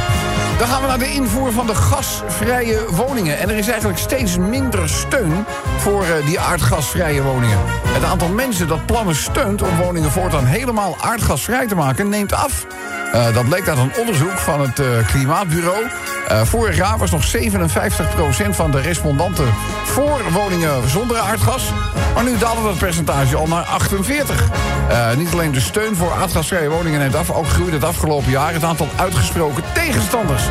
Dan 0.58 0.68
gaan 0.68 0.80
we 0.80 0.86
naar 0.86 0.98
de 0.98 1.12
invoer 1.12 1.52
van 1.52 1.66
de 1.66 1.74
gasvrije 1.74 2.86
woningen. 2.90 3.38
En 3.38 3.50
er 3.50 3.56
is 3.56 3.68
eigenlijk 3.68 3.98
steeds 3.98 4.36
minder 4.38 4.88
steun 4.88 5.44
voor 5.78 6.02
eh, 6.02 6.26
die 6.26 6.40
aardgasvrije 6.40 7.22
woningen. 7.22 7.58
Het 7.86 8.04
aantal 8.04 8.28
mensen 8.28 8.68
dat 8.68 8.86
plannen 8.86 9.16
steunt 9.16 9.62
om 9.62 9.76
woningen 9.76 10.10
voortaan 10.10 10.44
helemaal 10.44 10.96
aardgasvrij 11.00 11.66
te 11.66 11.74
maken 11.74 12.08
neemt 12.08 12.32
af. 12.32 12.66
Eh, 13.12 13.34
dat 13.34 13.48
bleek 13.48 13.68
uit 13.68 13.78
een 13.78 13.92
onderzoek 13.98 14.38
van 14.38 14.60
het 14.60 14.78
eh, 14.78 14.86
Klimaatbureau. 15.06 15.84
Eh, 16.28 16.42
vorig 16.42 16.76
jaar 16.76 16.98
was 16.98 17.10
nog 17.10 17.24
57% 17.24 18.56
van 18.56 18.70
de 18.70 18.80
respondenten 18.80 19.46
voor 19.84 20.20
woningen 20.32 20.90
zonder 20.90 21.18
aardgas. 21.18 21.72
Maar 22.14 22.24
nu 22.24 22.38
daalde 22.38 22.62
dat 22.62 22.78
percentage 22.78 23.36
al 23.36 23.46
naar 23.46 23.62
48. 23.62 24.48
Eh, 24.88 25.14
niet 25.16 25.32
alleen 25.32 25.52
de 25.52 25.60
steun 25.60 25.96
voor 25.96 26.12
aardgasvrije 26.12 26.68
woningen 26.68 27.00
neemt 27.00 27.14
af... 27.14 27.30
ook 27.30 27.48
groeide 27.48 27.76
het 27.76 27.84
afgelopen 27.84 28.30
jaar 28.30 28.52
het 28.52 28.64
aantal 28.64 28.88
uitgesproken 28.96 29.62
tegenstanders. 29.74 30.42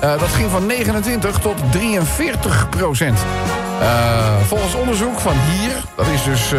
Dat 0.00 0.28
ging 0.28 0.50
van 0.50 0.66
29 0.66 1.38
tot 1.38 1.56
43 1.70 2.68
procent. 2.68 3.18
Volgens 4.46 4.74
onderzoek 4.74 5.20
van 5.20 5.32
hier, 5.32 5.72
dat 5.96 6.06
is 6.06 6.22
dus 6.24 6.52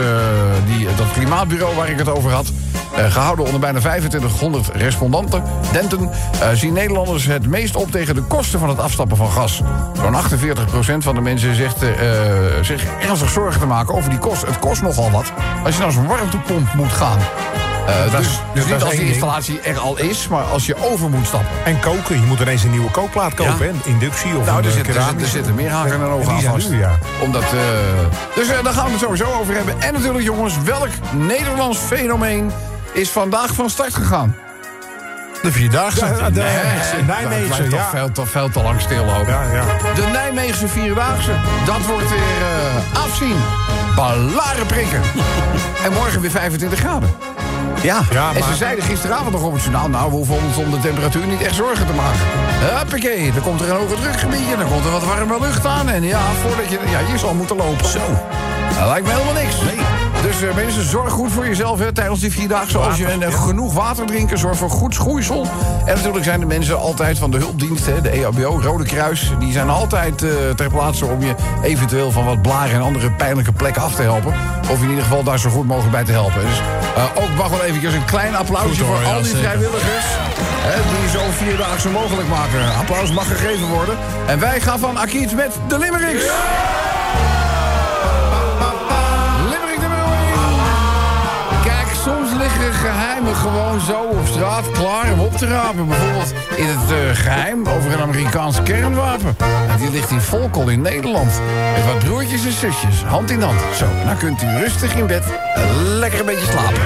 die, 0.65 0.87
dat 0.95 1.11
klimaatbureau 1.13 1.75
waar 1.75 1.89
ik 1.89 1.97
het 1.97 2.09
over 2.09 2.31
had... 2.31 2.51
eh, 2.97 3.11
gehouden 3.11 3.45
onder 3.45 3.59
bijna 3.59 3.79
2500 3.79 4.67
respondenten, 4.75 5.43
denten, 5.71 6.09
eh, 6.41 6.49
zien 6.53 6.73
Nederlanders 6.73 7.25
het 7.25 7.47
meest 7.47 7.75
op 7.75 7.91
tegen 7.91 8.15
de 8.15 8.21
kosten 8.21 8.59
van 8.59 8.69
het 8.69 8.79
afstappen 8.79 9.17
van 9.17 9.31
gas. 9.31 9.61
Zo'n 10.01 10.15
48% 10.15 11.03
van 11.03 11.15
de 11.15 11.21
mensen 11.21 11.55
zegt 11.55 11.81
eh, 11.83 11.89
zich 12.61 12.83
ernstig 13.01 13.29
zorgen 13.29 13.59
te 13.59 13.65
maken 13.65 13.95
over 13.95 14.09
die 14.09 14.19
kosten. 14.19 14.47
Het 14.47 14.59
kost 14.59 14.81
nogal 14.81 15.11
wat 15.11 15.31
als 15.65 15.75
je 15.75 15.81
naar 15.81 15.91
zo'n 15.91 16.07
warmtepomp 16.07 16.73
moet 16.73 16.91
gaan. 16.91 17.17
Dat 18.11 18.11
dus 18.21 18.27
is- 18.27 18.39
dus 18.53 18.65
niet 18.65 18.83
als 18.83 18.91
die 18.95 19.07
installatie 19.07 19.59
er 19.61 19.77
al 19.77 19.97
is, 19.97 20.27
maar 20.27 20.43
als 20.43 20.65
je 20.65 20.75
over 20.91 21.09
moet 21.09 21.25
stappen. 21.25 21.49
En 21.65 21.79
koken. 21.79 22.19
Je 22.19 22.25
moet 22.25 22.39
ineens 22.39 22.63
een 22.63 22.71
nieuwe 22.71 22.91
kookplaat 22.91 23.33
kopen. 23.33 23.65
Ja. 23.65 23.71
hè? 23.83 23.89
Inductie 23.89 24.37
of 24.37 24.45
Nou, 24.45 24.57
een 24.59 24.65
er, 24.65 24.71
zit, 24.71 24.87
er, 24.87 24.93
zit, 24.93 25.21
er 25.21 25.27
zitten 25.27 25.55
meer 25.55 25.69
haken 25.69 25.93
en 25.93 25.99
En 25.99 26.05
ogen 26.07 26.31
aan 26.31 26.41
vast. 26.41 26.69
nu, 26.69 26.77
ja. 26.79 26.97
Omdat, 27.23 27.43
dus 28.35 28.47
daar 28.47 28.73
gaan 28.73 28.85
we 28.85 28.91
het 28.91 28.99
sowieso 28.99 29.25
over 29.39 29.55
hebben. 29.55 29.81
En 29.81 29.93
natuurlijk, 29.93 30.23
jongens, 30.25 30.53
welk 30.63 30.87
Nederlands 31.13 31.77
fenomeen 31.77 32.51
is 32.95 33.09
vandaag 33.09 33.53
van 33.53 33.69
start 33.69 33.95
gegaan? 33.95 34.35
De 35.41 35.51
Vierdaagse. 35.51 36.05
De 36.33 36.41
Nee, 36.41 37.03
Nijmeegse, 37.03 37.63
ja. 37.63 37.69
toch 37.69 37.89
veel, 37.89 38.11
te, 38.11 38.25
veel 38.25 38.49
te 38.49 38.61
lang 38.61 38.81
stillopen. 38.81 39.27
Ja, 39.27 39.43
ja. 39.53 39.63
De 39.95 40.07
Nijmeegse 40.11 40.67
Vierdaagse, 40.67 41.31
dat 41.65 41.85
wordt 41.85 42.09
weer 42.09 42.41
eh, 42.41 43.03
afzien. 43.03 43.35
Ballaren 43.95 44.65
prikken. 44.65 45.01
en 45.85 45.93
morgen 45.93 46.21
weer 46.21 46.31
25 46.31 46.79
graden. 46.79 47.09
Ja. 47.81 48.01
Ja, 48.11 48.31
En 48.35 48.43
ze 48.43 48.55
zeiden 48.55 48.83
gisteravond 48.83 49.31
nog 49.31 49.43
op 49.43 49.53
het 49.53 49.61
journaal... 49.61 49.89
nou, 49.89 50.09
we 50.09 50.15
hoeven 50.15 50.35
ons 50.35 50.57
om 50.57 50.71
de 50.71 50.79
temperatuur 50.79 51.25
niet 51.25 51.41
echt 51.41 51.55
zorgen 51.55 51.85
te 51.85 51.93
maken. 51.93 52.19
Huppakee, 52.77 53.31
dan 53.31 53.41
komt 53.41 53.61
er 53.61 53.69
een 53.69 53.75
hoge 53.75 53.95
drukgebiedje... 54.01 54.57
dan 54.57 54.67
komt 54.67 54.85
er 54.85 54.91
wat 54.91 55.03
warme 55.03 55.39
lucht 55.39 55.65
aan... 55.65 55.89
en 55.89 56.03
ja, 56.03 56.21
voordat 56.41 56.69
je... 56.69 56.79
Ja, 56.89 56.99
je 57.11 57.17
zal 57.17 57.33
moeten 57.33 57.55
lopen. 57.55 57.85
Zo. 57.85 57.99
Dat 58.77 58.87
lijkt 58.87 59.07
me 59.07 59.13
helemaal 59.13 59.43
niks. 59.43 59.55
Dus 60.25 60.41
eh, 60.41 60.55
mensen, 60.55 60.89
zorg 60.89 61.11
goed 61.11 61.31
voor 61.31 61.47
jezelf 61.47 61.79
hè, 61.79 61.93
tijdens 61.93 62.19
die 62.19 62.31
vierdaagse. 62.31 62.77
Als 62.77 62.97
je 62.97 63.07
eh, 63.07 63.43
genoeg 63.43 63.73
water 63.73 64.05
drinken, 64.05 64.37
zorg 64.37 64.57
voor 64.57 64.69
goed 64.69 64.93
schoeisel. 64.93 65.47
En 65.85 65.95
natuurlijk 65.95 66.23
zijn 66.23 66.39
de 66.39 66.45
mensen 66.45 66.79
altijd 66.79 67.17
van 67.17 67.31
de 67.31 67.37
hulpdienst, 67.37 67.85
hè, 67.85 68.01
de 68.01 68.09
EHBO, 68.09 68.59
Rode 68.61 68.83
Kruis... 68.83 69.31
die 69.39 69.51
zijn 69.51 69.69
altijd 69.69 70.23
eh, 70.23 70.29
ter 70.55 70.69
plaatse 70.69 71.05
om 71.05 71.21
je 71.21 71.35
eventueel 71.63 72.11
van 72.11 72.25
wat 72.25 72.41
blaren... 72.41 72.75
en 72.75 72.81
andere 72.81 73.11
pijnlijke 73.11 73.51
plekken 73.51 73.81
af 73.81 73.95
te 73.95 74.01
helpen. 74.01 74.33
Of 74.71 74.81
in 74.81 74.89
ieder 74.89 75.03
geval 75.03 75.23
daar 75.23 75.39
zo 75.39 75.49
goed 75.49 75.67
mogelijk 75.67 75.91
bij 75.91 76.03
te 76.03 76.11
helpen. 76.11 76.41
Dus 76.41 76.61
eh, 76.95 77.23
ook 77.23 77.35
mag 77.37 77.49
wel 77.49 77.63
eventjes 77.63 77.93
een 77.93 78.05
klein 78.05 78.35
applausje 78.35 78.83
hoor, 78.83 78.97
voor 78.97 79.13
al 79.13 79.21
die 79.21 79.35
vrijwilligers... 79.35 80.05
Hè, 80.67 80.99
die 80.99 81.19
zo'n 81.19 81.31
vierdaagse 81.31 81.89
mogelijk 81.89 82.27
maken. 82.27 82.75
Applaus 82.79 83.11
mag 83.11 83.27
gegeven 83.27 83.67
worden. 83.67 83.97
En 84.27 84.39
wij 84.39 84.59
gaan 84.59 84.79
van 84.79 84.97
Akiet 84.97 85.35
met 85.35 85.51
de 85.67 85.77
Limericks. 85.77 86.23
Limerick 86.23 86.84
geheimen 92.85 93.35
gewoon 93.35 93.81
zo 93.81 94.01
op 94.01 94.27
straat 94.27 94.71
klaar 94.71 95.13
om 95.13 95.19
op 95.19 95.37
te 95.37 95.47
rapen. 95.47 95.87
Bijvoorbeeld 95.87 96.33
in 96.55 96.65
het 96.67 96.91
eh, 96.91 97.23
geheim 97.23 97.67
over 97.67 97.93
een 97.93 98.01
Amerikaans 98.01 98.63
kernwapen. 98.63 99.35
En 99.69 99.77
die 99.77 99.91
ligt 99.91 100.11
in 100.11 100.21
Volkel 100.21 100.69
in 100.69 100.81
Nederland. 100.81 101.41
Met 101.75 101.85
wat 101.85 101.99
broertjes 101.99 102.45
en 102.45 102.51
zusjes, 102.51 103.03
hand 103.03 103.31
in 103.31 103.41
hand. 103.41 103.59
Zo, 103.75 103.85
dan 104.05 104.17
kunt 104.17 104.43
u 104.43 104.47
rustig 104.57 104.95
in 104.95 105.07
bed 105.07 105.23
lekker 105.99 106.19
een 106.19 106.25
beetje 106.25 106.45
slapen. 106.51 106.73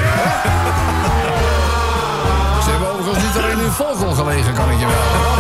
Ze 2.64 2.70
hebben 2.70 2.92
overigens 2.92 3.26
niet 3.26 3.44
alleen 3.44 3.60
in 3.66 3.72
Volkel 3.72 4.14
gelegen, 4.14 4.54
kan 4.54 4.72
ik 4.72 4.80
je 4.80 4.86
wel. 4.86 5.39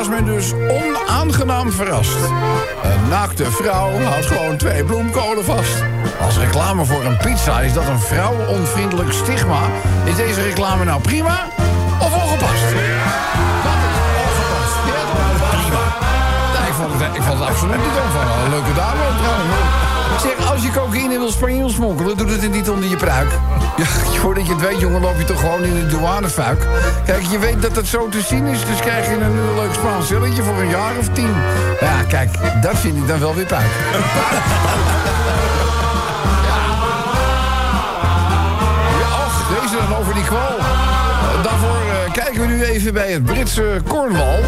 Was 0.00 0.08
men 0.08 0.24
dus 0.24 0.52
onaangenaam 0.52 1.72
verrast. 1.72 2.16
Een 2.82 3.08
naakte 3.08 3.50
vrouw 3.50 4.02
houdt 4.02 4.26
gewoon 4.26 4.56
twee 4.56 4.84
bloemkolen 4.84 5.44
vast. 5.44 5.82
Als 6.20 6.38
reclame 6.38 6.84
voor 6.84 7.04
een 7.04 7.16
pizza 7.16 7.60
is 7.60 7.72
dat 7.72 7.86
een 7.86 8.00
vrouwenonvriendelijk 8.00 9.12
stigma. 9.12 9.60
Is 10.04 10.16
deze 10.16 10.42
reclame 10.42 10.84
nou 10.84 11.00
prima 11.00 11.48
of 11.98 12.14
ongepast? 12.14 12.62
Ongepast. 12.62 12.62
Ja, 14.86 15.02
prima. 15.50 15.82
Nee, 16.58 16.68
ik, 16.68 16.74
vond 16.74 16.92
het, 16.92 17.16
ik 17.16 17.22
vond 17.22 17.38
het 17.38 17.48
absoluut 17.48 17.76
niet. 17.76 17.96
Een 18.44 18.50
leuke 18.50 18.74
dame 18.74 19.02
trouwens. 19.20 19.89
Zeg, 20.22 20.50
als 20.50 20.62
je 20.62 20.70
cocaïne 20.70 21.18
wil 21.18 21.30
Spanje 21.30 21.68
smokkelen, 21.68 22.16
doe 22.16 22.28
het 22.28 22.52
niet 22.52 22.70
onder 22.70 22.88
je 22.88 22.96
pruik. 22.96 23.30
Ja, 23.76 23.84
voordat 23.84 24.46
je 24.46 24.52
het 24.52 24.60
weet, 24.60 24.80
jongen, 24.80 25.00
loop 25.00 25.18
je 25.18 25.24
toch 25.24 25.40
gewoon 25.40 25.62
in 25.62 25.74
de 25.74 25.86
douanefuik. 25.86 26.66
Kijk, 27.04 27.22
je 27.30 27.38
weet 27.38 27.62
dat 27.62 27.76
het 27.76 27.86
zo 27.86 28.08
te 28.08 28.20
zien 28.20 28.46
is, 28.46 28.64
dus 28.64 28.80
krijg 28.80 29.06
je 29.06 29.14
een 29.14 29.54
leuk 29.54 29.74
Spaans 29.74 30.06
zilletje 30.06 30.42
voor 30.42 30.58
een 30.58 30.68
jaar 30.68 30.96
of 30.98 31.08
tien. 31.12 31.34
Ja, 31.80 32.02
kijk, 32.08 32.30
dat 32.62 32.78
vind 32.78 32.96
ik 32.96 33.06
dan 33.06 33.20
wel 33.20 33.34
weer 33.34 33.46
puik. 33.46 33.70
Over 40.00 40.14
die 40.14 40.24
kwal. 40.24 40.56
Daarvoor 41.42 41.76
eh, 41.76 42.12
kijken 42.12 42.40
we 42.40 42.46
nu 42.46 42.64
even 42.64 42.92
bij 42.92 43.12
het 43.12 43.24
Britse 43.24 43.80
Cornwall. 43.88 44.40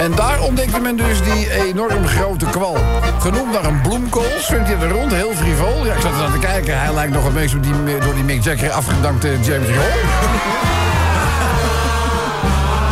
En 0.00 0.14
daar 0.14 0.42
ontdekte 0.42 0.80
men 0.80 0.96
dus 0.96 1.22
die 1.22 1.50
enorm 1.50 2.06
grote 2.06 2.46
kwal. 2.46 2.76
Genoemd 3.18 3.52
naar 3.52 3.64
een 3.64 3.80
bloemkool, 3.80 4.30
zwemt 4.38 4.66
hij 4.66 4.76
er 4.76 4.88
rond, 4.88 5.12
heel 5.12 5.34
frivol. 5.34 5.86
Ja, 5.86 5.94
ik 5.94 6.00
zat 6.00 6.12
er 6.12 6.24
aan 6.24 6.32
te 6.32 6.38
kijken, 6.38 6.80
hij 6.80 6.94
lijkt 6.94 7.12
nog 7.12 7.24
het 7.24 7.34
meest 7.34 7.62
die, 7.62 7.98
door 7.98 8.14
die 8.14 8.24
Mick 8.24 8.42
Jagger 8.42 8.70
afgedankte 8.70 9.28
James 9.28 9.68
Hall. 9.68 9.98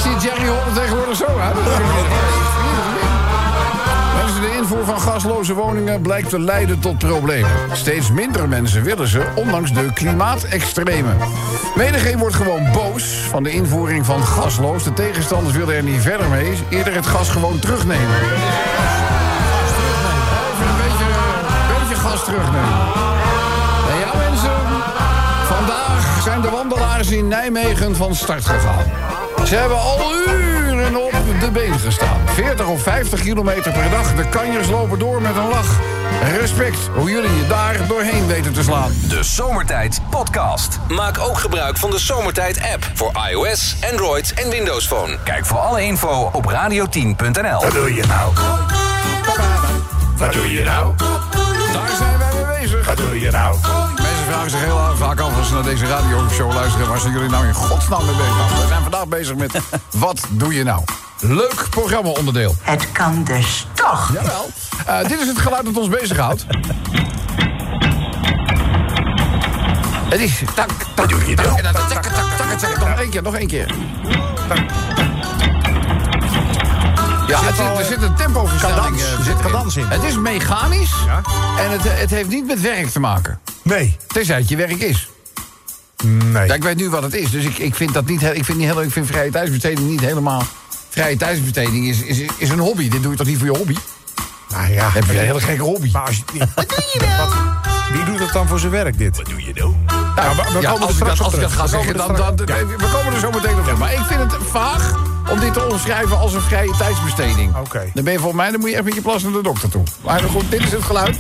Ziet 0.02 0.22
Jerry 0.22 0.46
Hall 0.46 0.72
tegenwoordig 0.74 1.16
zo 1.16 1.38
uit? 1.38 1.56
Invoer 4.68 4.84
van 4.84 5.00
gasloze 5.00 5.54
woningen 5.54 6.00
blijkt 6.00 6.28
te 6.28 6.40
leiden 6.40 6.80
tot 6.80 6.98
problemen. 6.98 7.50
Steeds 7.72 8.10
minder 8.10 8.48
mensen 8.48 8.82
willen 8.82 9.08
ze, 9.08 9.22
ondanks 9.34 9.72
de 9.72 9.92
klimaatextremen. 9.92 11.16
Menigeen 11.76 12.18
wordt 12.18 12.34
gewoon 12.34 12.72
boos 12.72 13.04
van 13.04 13.42
de 13.42 13.50
invoering 13.50 14.06
van 14.06 14.22
gasloos. 14.22 14.84
De 14.84 14.92
tegenstanders 14.92 15.56
willen 15.56 15.74
er 15.74 15.82
niet 15.82 16.00
verder 16.00 16.28
mee. 16.28 16.58
Eerder 16.68 16.94
het 16.94 17.06
gas 17.06 17.30
gewoon 17.30 17.58
terugnemen. 17.58 18.04
Even 18.04 18.26
een 20.68 20.76
beetje, 20.76 21.04
een 21.04 21.88
beetje 21.88 21.94
gas 21.94 22.24
terugnemen. 22.24 22.78
Vandaag 25.44 26.22
zijn 26.22 26.40
de 26.40 26.50
wandelaars 26.50 27.10
in 27.10 27.28
Nijmegen 27.28 27.96
van 27.96 28.14
start 28.14 28.46
gegaan. 28.46 28.84
Ze 29.44 29.54
hebben 29.54 29.78
al 29.78 29.98
uren 30.90 31.02
op 31.02 31.40
de 31.40 31.50
been 31.50 31.78
gestaan. 31.78 32.20
40 32.34 32.66
of 32.66 32.82
50 32.82 33.20
kilometer 33.20 33.72
per 33.72 33.90
dag. 33.90 34.14
De 34.14 34.28
kanjers 34.28 34.68
lopen 34.68 34.98
door 34.98 35.22
met 35.22 35.36
een 35.36 35.48
lach. 35.48 35.78
Respect 36.38 36.78
hoe 36.94 37.10
jullie 37.10 37.36
je 37.36 37.46
daar 37.46 37.86
doorheen 37.86 38.26
weten 38.26 38.52
te 38.52 38.62
slaan. 38.62 38.92
De 39.08 39.22
Zomertijd 39.22 40.00
Podcast. 40.10 40.78
Maak 40.88 41.18
ook 41.18 41.38
gebruik 41.38 41.76
van 41.76 41.90
de 41.90 41.98
Zomertijd 41.98 42.60
app 42.72 42.90
voor 42.94 43.12
iOS, 43.30 43.76
Android 43.90 44.32
en 44.34 44.50
Windows 44.50 44.86
Phone. 44.86 45.18
Kijk 45.24 45.46
voor 45.46 45.58
alle 45.58 45.84
info 45.84 46.30
op 46.32 46.52
radio10.nl. 46.52 47.60
Wat 47.60 47.72
doe 47.72 47.94
je 47.94 48.02
nou? 48.06 48.32
Wat 50.16 50.32
doe 50.32 50.52
je 50.52 50.64
nou? 50.64 50.94
Daar 51.72 51.90
zijn 51.98 52.18
wij 52.18 52.28
mee 52.34 52.60
bezig. 52.60 52.86
Wat 52.86 52.96
doe 52.96 53.20
je 53.20 53.30
nou? 53.30 53.56
Vragen 54.28 54.50
zich 54.50 54.64
heel 54.64 54.96
vaak 54.96 55.20
af 55.20 55.36
als 55.36 55.48
ze 55.48 55.54
naar 55.54 55.62
deze 55.62 55.86
radioshow 55.86 56.52
luisteren... 56.54 56.88
waar 56.88 56.98
zijn 56.98 57.12
jullie 57.12 57.28
nou 57.28 57.46
in 57.46 57.54
godsnaam 57.54 58.04
mee 58.06 58.14
bezig? 58.14 58.36
Nou, 58.36 58.60
we 58.60 58.66
zijn 58.68 58.82
vandaag 58.82 59.06
bezig 59.08 59.36
met 59.36 59.60
Wat 59.90 60.26
doe 60.30 60.54
je 60.54 60.64
nou? 60.64 60.82
Leuk 61.20 61.66
programma-onderdeel. 61.70 62.54
Het 62.60 62.92
kan 62.92 63.24
dus 63.24 63.66
toch. 63.74 64.12
Jawel. 64.12 64.50
Eh, 64.86 65.08
dit 65.08 65.20
is 65.20 65.26
het 65.26 65.38
geluid 65.38 65.64
dat 65.64 65.76
ons 65.76 65.88
bezighoudt. 65.88 66.46
Het 70.08 70.20
is... 70.20 70.42
Tak, 70.54 70.70
tak, 70.94 71.08
doe 71.08 71.28
je 71.28 71.34
tak, 71.34 71.46
tak, 71.46 71.72
tak, 71.72 72.02
tak, 72.02 72.02
tak, 72.02 72.58
tak, 72.58 72.78
Nog 72.78 72.98
één 72.98 73.10
keer, 73.10 73.22
nog 73.22 73.34
één 73.34 73.46
keer. 73.46 73.74
Ja, 77.28 77.40
het, 77.42 77.78
er 77.78 77.84
zit 77.84 78.02
een 78.02 78.14
tempoverstelling 78.14 79.00
zit 79.22 79.76
in. 79.76 79.86
Het 79.88 80.02
is 80.02 80.18
mechanisch 80.18 80.92
Ja. 81.06 81.20
en 81.58 81.70
het, 81.70 81.80
het 81.84 82.10
heeft 82.10 82.28
niet 82.28 82.46
met 82.46 82.60
werk 82.60 82.88
te 82.90 83.00
maken. 83.00 83.40
Nee. 83.62 83.96
Tenzij 84.06 84.36
het 84.36 84.48
je 84.48 84.56
werk 84.56 84.80
is. 84.82 85.08
Nee. 86.04 86.46
Ja, 86.46 86.54
ik 86.54 86.62
weet 86.62 86.76
nu 86.76 86.90
wat 86.90 87.02
het 87.02 87.14
is, 87.14 87.30
dus 87.30 87.44
ik, 87.44 87.58
ik 87.58 87.74
vind 87.74 87.92
dat 87.94 88.06
niet, 88.06 88.22
ik 88.22 88.44
vind 88.44 88.58
niet 88.58 88.66
heel, 88.66 88.82
ik 88.82 88.90
vind 88.92 89.06
vrije 89.06 89.30
tijdsbesteding 89.30 89.88
niet 89.88 90.00
helemaal. 90.00 90.42
Vrije 90.88 91.16
tijdsbesteding 91.16 91.86
is, 91.88 92.00
is, 92.00 92.18
is 92.36 92.48
een 92.48 92.58
hobby. 92.58 92.88
Dit 92.88 93.02
doe 93.02 93.10
je 93.10 93.16
toch 93.16 93.26
niet 93.26 93.38
voor 93.38 93.46
je 93.46 93.56
hobby? 93.56 93.76
Nou 94.48 94.72
ja. 94.72 94.90
Heb 94.90 95.04
je 95.04 95.12
een 95.18 95.24
hele 95.24 95.40
gekke 95.40 95.62
hobby? 95.62 95.90
Maar 95.92 96.06
als 96.06 96.16
je, 96.16 96.46
Wat 96.54 96.68
doe 96.68 96.84
je 96.92 97.00
nou? 97.00 97.30
Wie 97.92 98.04
doet 98.04 98.18
het 98.18 98.32
dan 98.32 98.46
voor 98.48 98.58
zijn 98.58 98.72
werk, 98.72 98.98
dit? 98.98 99.16
Wat 99.16 99.26
doe 99.26 99.44
je 99.44 99.52
nou? 99.54 99.74
Nou, 100.16 100.36
we, 100.36 100.42
we 100.52 100.60
Ja, 100.60 100.70
komen 100.70 100.80
er 100.80 100.86
als 100.86 100.90
ik 100.90 100.94
straks 100.96 101.18
dat, 101.18 101.18
op 101.18 101.24
als 101.24 101.34
ik 101.34 101.40
dat 101.40 101.50
terug. 101.50 101.54
ga 101.54 101.62
We 101.62 101.68
zeggen, 101.68 101.96
komen 101.96 102.16
dan, 102.16 102.38
er 102.38 102.46
dan, 102.46 102.66
we 102.76 102.88
komen 102.92 103.12
er 103.12 103.20
zo 103.20 103.30
meteen 103.30 103.54
op 103.56 103.62
terug. 103.62 103.78
Maar 103.78 103.92
ik 103.92 104.00
vind 104.08 104.20
het 104.20 104.34
vaag 104.50 104.94
om 105.30 105.40
dit 105.40 105.52
te 105.52 105.66
omschrijven 105.66 106.18
als 106.18 106.34
een 106.34 106.40
vrije 106.40 106.74
tijdsbesteding. 106.78 107.56
Oké. 107.56 107.90
Dan 107.94 108.04
ben 108.04 108.12
je 108.12 108.18
volgens 108.18 108.40
mij, 108.40 108.50
dan 108.50 108.60
moet 108.60 108.70
je 108.70 108.76
echt 108.76 108.84
met 108.84 108.94
je 108.94 109.00
plas 109.00 109.22
naar 109.22 109.32
de 109.32 109.42
dokter 109.42 109.68
toe. 109.68 109.82
Maar 110.04 110.20
goed, 110.20 110.50
dit 110.50 110.60
is 110.60 110.72
het 110.72 110.82
geluid. 110.82 111.16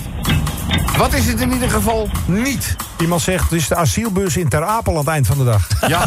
Wat 0.96 1.12
is 1.12 1.26
het 1.26 1.40
in 1.40 1.52
ieder 1.52 1.70
geval 1.70 2.08
niet? 2.26 2.76
Iemand 2.98 3.20
zegt, 3.20 3.42
het 3.42 3.52
is 3.52 3.68
de 3.68 3.76
asielbus 3.76 4.36
in 4.36 4.48
Ter 4.48 4.64
Apel 4.64 4.92
aan 4.92 4.98
het 4.98 5.08
eind 5.08 5.26
van 5.26 5.38
de 5.38 5.44
dag. 5.44 5.68
Ja. 5.86 6.06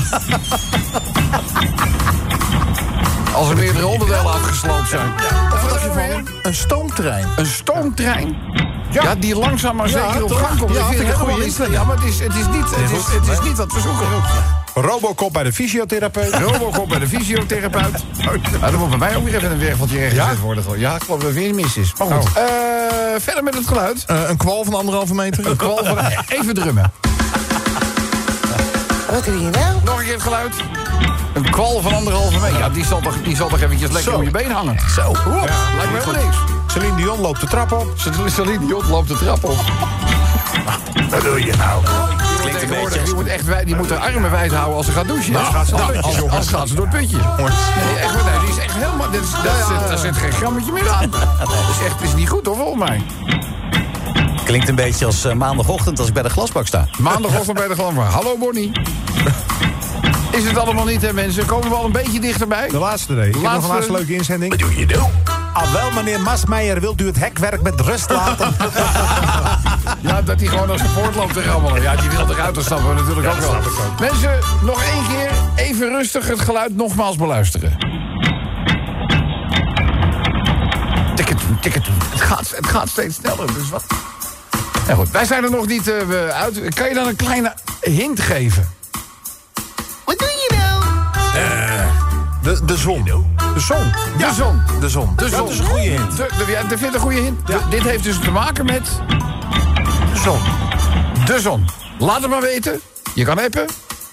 Als 3.34 3.50
er 3.50 3.56
meerdere 3.56 3.88
onderdelen 3.88 4.32
afgesloopt 4.34 4.90
zijn. 4.90 5.12
Of 5.54 5.62
wat 5.62 5.70
dacht 5.70 5.82
je 5.84 5.92
van? 5.92 6.28
Een 6.44 6.56
stoomtrein. 6.56 7.26
Een 7.36 7.46
stoomtrein? 7.46 8.36
Ja, 8.92 9.16
die 9.16 9.36
langzaam 9.36 9.76
maar 9.76 9.90
zeker 9.90 10.24
op 10.24 10.32
gang 10.32 10.60
komt. 10.60 10.76
Ja, 10.76 10.86
vind 10.86 11.02
helemaal 11.02 11.36
niet. 11.36 11.46
instelling. 11.46 11.74
Ja, 11.74 11.84
maar 11.84 11.96
het 11.96 12.06
is, 12.06 12.20
het 12.20 12.36
is, 12.36 12.46
niet, 12.46 12.76
het 12.76 12.92
is, 12.92 13.06
het 13.14 13.28
is 13.28 13.48
niet 13.48 13.58
wat 13.58 13.74
we 13.74 13.80
zoeken. 13.80 14.08
Robocop 14.74 15.34
bij 15.34 15.44
de 15.44 15.54
fysiotherapeut. 15.54 16.34
Robocop 16.34 16.90
bij 16.90 17.00
de 17.00 17.08
fysiotherapeut. 17.08 18.04
Nou, 18.60 18.72
dan 18.72 18.76
moet 18.76 18.90
bij 18.90 18.98
mij 18.98 19.16
ook 19.16 19.24
weer 19.24 19.36
even 19.36 19.52
een 19.52 19.60
werveltje 19.60 19.98
rechtgezet 20.00 20.36
Ja? 20.38 20.42
worden. 20.42 20.64
Ja, 20.80 20.96
ik 20.96 21.04
geloof 21.04 21.20
dat 21.20 21.30
er 21.30 21.36
weer 21.36 21.54
mis 21.56 21.78
is. 21.78 21.94
Maar 21.98 22.08
goed, 22.08 22.26
eh, 22.34 22.44
verder 23.18 23.44
met 23.44 23.54
het 23.54 23.68
geluid. 23.68 24.04
Eh, 24.06 24.30
een 24.30 24.38
kwal 24.38 24.64
van 24.64 24.74
anderhalve 24.74 25.14
meter. 25.14 25.46
Een 25.48 25.56
kwal 25.56 25.86
van... 25.86 25.98
Even 26.40 26.54
drummen. 26.54 26.92
Wat 29.12 29.26
doe 29.26 29.42
je 29.42 29.50
nou? 29.50 29.66
Nog 29.84 29.98
een 30.00 30.04
keer 30.06 30.14
het 30.14 30.22
geluid. 30.24 30.56
Een 31.34 31.50
kwal 31.52 31.82
van 31.82 31.94
anderhalve 31.94 32.40
meter. 32.40 32.58
Ja, 32.60 32.70
die 32.70 32.86
zal 32.86 33.00
toch, 33.00 33.16
die 33.24 33.36
zal 33.36 33.48
toch 33.50 33.62
eventjes 33.62 33.92
lekker 33.92 34.12
Zo. 34.12 34.18
om 34.18 34.24
je 34.24 34.32
been 34.32 34.52
hangen. 34.52 34.78
Zo. 34.96 35.10
Oep, 35.10 35.18
lijkt 35.78 35.92
me 35.92 35.98
helemaal 36.00 36.24
niks. 36.24 36.38
Celine 36.68 36.96
Dion 36.96 37.20
loopt 37.20 37.40
de 37.40 37.48
trap 37.48 37.72
op. 37.72 37.88
Celine 38.28 38.66
Dion 38.66 38.88
loopt 38.90 39.08
de 39.08 39.18
trap 39.18 39.44
op. 39.44 39.58
Wat 41.10 41.22
doe 41.22 41.46
je 41.46 41.54
nou? 41.58 41.82
Tegenwoordig, 42.42 43.04
die 43.04 43.14
moet, 43.16 43.28
echt, 43.28 43.46
wij- 43.46 43.66
die 43.66 43.76
moet 43.76 43.90
haar 43.90 44.00
armen 44.14 44.32
wijd 44.32 44.52
houden 44.54 44.76
als 44.76 44.86
ze 44.86 44.92
gaat 44.92 45.08
douchen. 45.08 45.32
Nou, 45.34 45.46
gaat 45.46 45.68
ze 45.68 45.76
door 45.76 45.88
het 45.88 46.04
als, 46.04 46.16
putje, 46.16 46.30
als 46.38 46.48
gaat 46.48 46.68
ze 46.68 46.76
door 46.76 46.88
het 46.88 46.98
putje. 47.00 47.18
Nee, 47.18 47.46
echt, 48.00 48.14
nee, 48.14 48.40
die 48.40 48.50
is 48.50 48.58
echt 48.58 48.74
helemaal... 48.74 49.10
Dit 49.12 49.22
is, 49.24 49.30
daar, 49.32 49.66
zit, 49.68 49.88
daar 49.88 49.98
zit 49.98 50.16
geen 50.18 50.32
grammetje 50.32 50.72
meer 50.72 50.90
aan. 50.90 51.10
Dat 51.40 51.50
is 51.80 51.86
echt 51.86 52.02
is 52.02 52.14
niet 52.14 52.30
goed 52.30 52.46
hoor, 52.46 52.56
volgens 52.56 52.90
mij. 52.90 53.02
Klinkt 54.46 54.70
een 54.70 54.76
beetje 54.76 55.06
als 55.06 55.26
eh, 55.26 55.34
maandagochtend 55.34 56.00
als 56.00 56.08
ik 56.08 56.14
bij 56.14 56.24
de 56.24 56.30
glasbak 56.30 56.68
sta. 56.68 56.88
Maandagochtend 57.00 57.58
bij 57.58 57.68
de 57.68 57.74
Glamvar. 57.74 58.06
Hallo 58.06 58.38
Bonnie. 58.38 58.72
Is 60.32 60.44
het 60.48 60.58
allemaal 60.58 60.86
niet, 60.86 61.02
hè 61.02 61.14
mensen? 61.14 61.46
Komen 61.46 61.70
we 61.70 61.76
al 61.76 61.86
een 61.86 61.92
beetje 61.92 62.20
dichterbij? 62.20 62.68
De 62.68 62.78
laatste 62.78 63.14
nee. 63.14 63.28
Ik 63.28 63.34
heb 63.34 63.42
nog 63.44 63.52
Laatste. 63.52 63.70
een 63.70 63.76
laatste 63.76 63.92
leuke 63.94 64.14
inzending. 64.14 64.52
Wat 64.52 64.60
doe 64.60 64.80
je 64.80 64.86
nou? 64.86 65.10
Ah, 65.54 65.72
wel, 65.74 65.92
meneer 65.92 66.20
Masmeijer, 66.22 66.80
wilt 66.80 67.02
u 67.02 67.06
het 67.06 67.20
hekwerk 67.20 67.62
met 67.62 67.80
rust 67.82 68.10
laten? 68.10 68.56
Ja, 70.02 70.22
dat 70.22 70.40
hij 70.40 70.50
gewoon 70.50 70.70
als 70.70 70.82
de 70.82 70.88
poort 70.88 71.16
loopt 71.16 71.34
te 71.34 71.44
rammelen. 71.44 71.82
Ja, 71.82 71.96
die 71.96 72.10
wil 72.10 72.30
eruit, 72.30 72.56
dat 72.56 72.64
snappen 72.66 72.96
we 72.96 73.02
natuurlijk 73.02 73.28
ook 73.28 73.40
wel. 73.40 73.56
Mensen, 74.00 74.40
nog 74.64 74.84
één 74.84 75.08
keer 75.08 75.32
even 75.56 75.90
rustig 75.90 76.28
het 76.28 76.40
geluid 76.40 76.76
nogmaals 76.76 77.16
beluisteren. 77.16 77.78
Ticket, 81.16 81.38
ticket. 81.62 81.88
Het 82.10 82.22
gaat, 82.22 82.54
het 82.56 82.68
gaat 82.68 82.90
steeds 82.90 83.16
sneller, 83.16 83.54
dus 83.54 83.70
wat... 83.70 83.84
Ja, 84.88 84.96
goed, 84.96 85.10
wij 85.10 85.26
zijn 85.26 85.44
er 85.44 85.52
nog 85.52 85.68
niet 85.68 85.88
eh, 85.88 86.28
uit. 86.28 86.74
Kan 86.76 86.88
je 86.88 86.94
dan 86.94 87.08
een 87.08 87.16
kleine 87.16 87.54
hint 87.82 88.20
geven? 88.20 88.70
Wat 90.06 90.20
doe 90.20 90.28
je 90.28 90.56
nou? 90.58 90.84
De, 92.44 92.66
de 92.66 92.78
zon. 92.78 93.04
De 93.04 93.60
zon. 93.60 93.92
De 94.18 94.34
zon. 94.34 94.62
De 94.80 94.90
zon. 94.90 95.14
De 95.16 95.30
zon. 95.30 95.38
Dat 95.38 95.50
is 95.50 95.60
een 95.60 95.66
goede 95.66 95.82
hint. 95.82 96.18
De, 96.18 96.28
de, 96.46 96.52
ja, 96.52 96.62
dat 96.62 96.80
vind 96.80 96.84
ik 96.84 96.94
een 96.94 97.00
goede 97.00 97.20
hint. 97.20 97.48
De- 97.48 97.60
dit 97.70 97.84
heeft 97.84 98.04
dus 98.04 98.20
te 98.20 98.32
maken 98.32 98.66
met 98.66 98.90
zon. 100.24 100.40
de 101.26 101.40
zon. 101.40 101.66
Laat 102.00 102.22
het 102.22 102.30
maar 102.30 102.42
weten. 102.42 102.80
Je 103.16 103.24
kan 103.24 103.40
appen. 103.44 103.66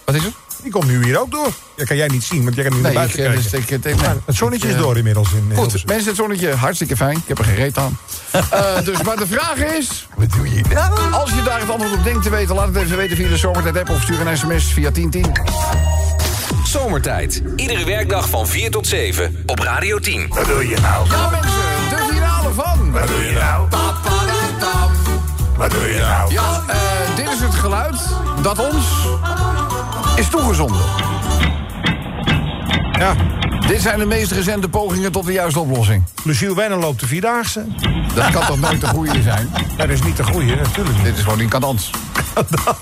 Wat 0.04 0.14
is 0.14 0.22
het? 0.24 0.32
Die 0.62 0.72
komt 0.72 0.86
nu 0.86 1.04
hier 1.04 1.20
ook 1.20 1.30
door. 1.30 1.48
Dat 1.76 1.86
kan 1.86 1.96
jij 1.96 2.06
niet 2.08 2.22
zien, 2.24 2.42
want 2.44 2.54
jij 2.54 2.64
kan 2.64 2.76
nu 2.76 2.80
naar 2.82 2.92
Nee, 2.92 3.02
ik, 3.02 3.14
buiten 3.14 3.18
eh, 3.18 3.24
kijken. 3.42 3.50
dus 3.50 3.60
ik, 3.60 3.84
ik- 3.84 4.00
nee. 4.00 4.14
Het 4.24 4.36
zonnetje 4.36 4.66
is 4.66 4.72
Ik, 4.72 4.78
eh, 4.78 4.84
door 4.86 4.96
inmiddels 4.96 5.32
in 5.32 5.42
Goed, 5.46 5.54
Hilversum. 5.56 5.88
mensen, 5.88 6.06
het 6.08 6.16
zonnetje, 6.16 6.54
hartstikke 6.54 6.96
fijn. 6.96 7.16
Ik 7.16 7.22
heb 7.26 7.38
er 7.38 7.44
geen 7.44 7.54
reet 7.54 7.78
aan. 7.78 7.98
Eh, 8.50 8.82
dus, 8.84 9.02
maar 9.02 9.16
de 9.16 9.26
vraag 9.26 9.56
is... 9.56 10.06
Wat 10.16 10.30
doe 10.32 10.54
je 10.54 10.62
nou? 10.74 11.12
Als 11.12 11.30
je 11.30 11.42
daar 11.42 11.60
het 11.60 11.70
antwoord 11.70 11.92
op 11.92 12.04
denkt 12.04 12.22
te 12.22 12.30
weten... 12.30 12.54
laat 12.54 12.66
het 12.66 12.76
even 12.76 12.96
weten 12.96 13.16
via 13.16 13.28
de 13.28 13.36
Zomertijd-app... 13.36 13.90
of 13.90 14.02
stuur 14.02 14.26
een 14.26 14.36
sms 14.38 14.64
via 14.72 14.90
1010. 14.90 15.32
Zomertijd. 16.64 17.42
Iedere 17.56 17.84
werkdag 17.84 18.28
van 18.28 18.46
4 18.46 18.70
tot 18.70 18.86
7 18.86 19.42
op 19.46 19.58
Radio 19.58 19.98
10. 19.98 20.26
Wat 20.28 20.46
doe 20.46 20.68
je 20.68 20.76
nou? 20.80 21.08
Ja, 21.10 21.30
mensen, 21.30 21.50
de 21.90 22.06
finale 22.12 22.52
van... 22.52 22.90
Wat 22.92 23.06
doe 23.08 23.24
je 23.24 23.32
nou? 23.32 23.68
Papadadam. 23.68 24.17
Wat 25.58 25.70
doe 25.70 25.88
je 25.88 25.98
nou? 25.98 26.32
Ja, 26.32 26.62
eh, 26.66 27.16
dit 27.16 27.28
is 27.32 27.40
het 27.40 27.54
geluid 27.54 27.96
dat 28.42 28.58
ons 28.58 28.86
is 30.16 30.28
toegezonden. 30.28 30.80
Ja, 32.98 33.14
Dit 33.68 33.82
zijn 33.82 33.98
de 33.98 34.06
meest 34.06 34.30
recente 34.32 34.68
pogingen 34.68 35.12
tot 35.12 35.26
de 35.26 35.32
juiste 35.32 35.60
oplossing. 35.60 36.04
Luciel 36.24 36.54
Wenner 36.54 36.78
loopt 36.78 37.00
de 37.00 37.06
Vierdaagse. 37.06 37.64
Dat 38.14 38.30
kan 38.30 38.46
toch 38.46 38.60
nooit 38.60 38.80
de 38.80 38.86
goede 38.86 39.22
zijn? 39.22 39.48
Dat 39.76 39.88
is 39.88 40.02
niet 40.02 40.16
de 40.16 40.24
goeie, 40.24 40.56
natuurlijk 40.56 40.96
niet. 40.96 41.04
Dit 41.04 41.16
is 41.16 41.22
gewoon 41.22 41.40
incadans. 41.40 41.90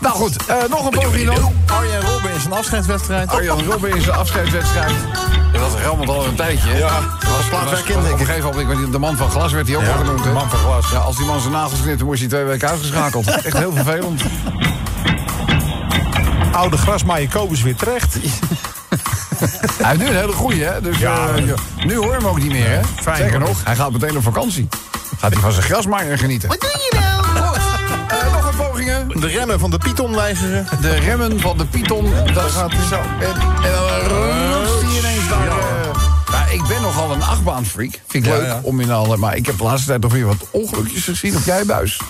Nou 0.01 0.14
goed, 0.14 0.47
eh, 0.47 0.57
nog 0.71 0.85
een 0.85 0.90
poging 1.01 1.27
dan. 1.35 1.53
Arjen 1.66 2.01
Robben 2.01 2.31
is 2.35 2.45
een 2.45 2.53
afscheidswedstrijd. 2.53 3.29
Arjan 3.31 3.64
Robben 3.64 3.95
in 3.97 4.03
zijn 4.03 4.16
afscheidswedstrijd. 4.16 4.92
Dat 5.53 5.61
was 5.61 5.71
helemaal 5.81 6.14
al 6.16 6.25
een 6.27 6.35
tijdje. 6.35 6.69
hè? 6.69 6.79
Ja, 6.79 7.01
Dat 7.21 7.31
was 7.37 7.49
plaatwerk 7.49 7.88
in, 7.88 7.97
Op 7.97 8.05
een 8.05 8.11
ik. 8.11 8.16
gegeven 8.27 8.51
moment, 8.57 8.81
ik 8.87 8.92
de 8.92 8.99
man 8.99 9.16
van 9.16 9.31
glas 9.31 9.53
werd 9.53 9.66
hij 9.66 9.77
ook 9.77 9.83
Ja, 9.83 9.88
wel 9.88 9.97
genoemd. 9.97 10.23
de 10.23 10.31
man 10.31 10.51
van 10.51 10.59
glas. 10.59 10.90
Ja, 10.90 10.99
als 10.99 11.16
die 11.16 11.27
man 11.27 11.40
zijn 11.40 11.53
nagels 11.53 11.81
knipte, 11.83 12.05
moest 12.05 12.21
hij 12.21 12.29
twee 12.29 12.45
weken 12.45 12.69
uitgeschakeld. 12.69 13.27
Echt 13.47 13.57
heel 13.59 13.73
vervelend. 13.73 14.23
Oude 16.53 16.77
grasmaaier 16.77 17.29
Kobus 17.29 17.62
weer 17.62 17.77
terecht. 17.77 18.14
Hij 19.83 19.88
heeft 19.88 19.99
nu 20.01 20.07
een 20.07 20.16
hele 20.16 20.33
goeie, 20.33 20.62
hè? 20.64 20.81
Dus 20.81 20.99
Ja. 20.99 21.29
eh, 21.29 21.42
nu 21.87 21.97
hoor 21.97 22.07
je 22.07 22.16
hem 22.16 22.27
ook 22.27 22.38
niet 22.38 22.53
meer, 22.53 22.69
hè? 22.69 22.81
fijn, 23.03 23.16
Zeker 23.16 23.38
hoor. 23.38 23.49
nog, 23.49 23.59
hij 23.64 23.77
gaat 23.77 23.92
meteen 23.92 24.16
op 24.16 24.23
vakantie. 24.23 24.69
Gaat 25.19 25.33
hij 25.33 25.40
van 25.42 25.53
zijn 25.53 25.64
grasmaaier 25.64 26.19
genieten. 26.19 26.49
Wat 26.49 26.61
doe 26.61 26.71
De 28.94 29.27
remmen 29.27 29.59
van 29.61 29.70
de 29.70 29.79
Python 29.79 30.14
weigeren. 30.14 30.66
De 30.81 30.94
remmen 30.94 31.40
van 31.40 31.59
de 31.59 31.66
Python, 31.66 32.12
dat 32.35 32.51
gaat 32.51 32.72
zo. 32.90 32.96
En, 33.20 33.31
en 33.64 33.72
dan 33.72 34.09
roest 34.09 34.83
hij 34.83 34.99
ineens 34.99 35.29
daar. 35.29 35.49
eh, 35.49 36.53
ik 36.55 36.62
ben 36.68 36.83
nogal 36.83 37.12
een 37.12 37.22
achtbaanfreak. 37.22 38.01
Vind 38.07 38.27
ik 38.27 38.33
Ja, 38.33 38.38
leuk 38.38 38.46
ja. 38.46 38.61
om 38.62 38.81
in 38.81 38.90
alle... 38.90 39.16
Maar 39.16 39.37
ik 39.37 39.46
heb 39.46 39.59
de 39.59 39.64
laatste 39.64 39.87
tijd 39.87 40.01
nog 40.03 40.12
weer 40.12 40.27
wat 40.27 40.49
ongelukjes 40.51 41.05
gezien 41.05 41.37
op 41.37 41.42
jij 41.44 41.64
buis. 41.64 42.01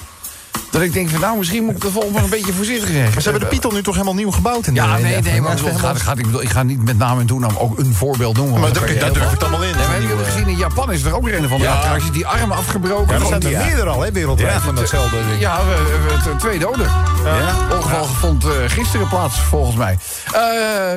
Dat 0.77 0.85
ik 0.85 0.93
denk 0.93 1.09
van 1.11 1.21
nou, 1.21 1.39
misschien 1.39 1.65
moet 1.65 1.75
ik 1.75 1.81
de 1.81 1.91
volgende 1.91 2.19
een 2.19 2.29
beetje 2.29 2.53
voorzichtig 2.53 2.89
zijn. 2.89 3.03
Maar 3.13 3.23
ze 3.23 3.31
hebben 3.31 3.49
de 3.49 3.55
Python 3.55 3.75
nu 3.75 3.83
toch 3.83 3.95
helemaal 3.95 4.15
nieuw 4.15 4.31
gebouwd 4.31 4.67
in 4.67 4.75
de 4.75 4.81
Ja, 4.81 4.97
nee, 4.99 5.21
nee, 5.23 5.41
maar 5.41 5.53
ik, 5.53 5.79
gaat, 5.79 6.19
ik, 6.19 6.25
bedoel, 6.25 6.43
ik 6.43 6.49
ga 6.51 6.63
niet 6.63 6.85
met 6.85 6.99
naam 6.99 7.21
en 7.21 7.27
toenaam 7.27 7.57
ook 7.59 7.79
een 7.79 7.95
voorbeeld 7.95 8.37
noemen. 8.37 8.61
Maar 8.61 8.73
dan 8.73 8.85
heel 8.85 9.13
durf 9.13 9.25
ik 9.25 9.31
het 9.31 9.43
allemaal 9.43 9.63
in. 9.63 9.77
Nee, 9.77 9.87
maar 9.87 10.09
hebben 10.09 10.25
gezien, 10.27 10.49
in 10.49 10.57
Japan 10.57 10.93
is 10.93 11.03
er 11.03 11.15
ook 11.15 11.25
weer 11.25 11.39
een 11.39 11.49
van 11.49 11.59
de 11.59 11.65
Ja. 11.65 11.75
attracties. 11.75 12.11
Die 12.11 12.27
armen 12.27 12.57
afgebroken. 12.57 13.15
Ja, 13.15 13.21
er 13.21 13.27
zijn 13.27 13.43
er 13.55 13.65
meerdere 13.67 13.91
al, 13.91 14.01
hè, 14.03 14.13
wereldwijd 14.13 14.61
van 14.63 14.75
datzelfde 14.75 15.17
ding. 15.29 15.41
Ja, 15.41 15.59
we, 15.65 15.99
we- 16.25 16.31
we- 16.31 16.37
twee 16.37 16.59
doden. 16.59 16.87
Ja. 17.25 17.77
Ongeval 17.77 18.05
vond 18.05 18.45
eh, 18.45 18.51
gisteren 18.67 19.09
plaats, 19.09 19.41
volgens 19.41 19.77
mij. 19.77 19.99
Eh, 20.33 20.41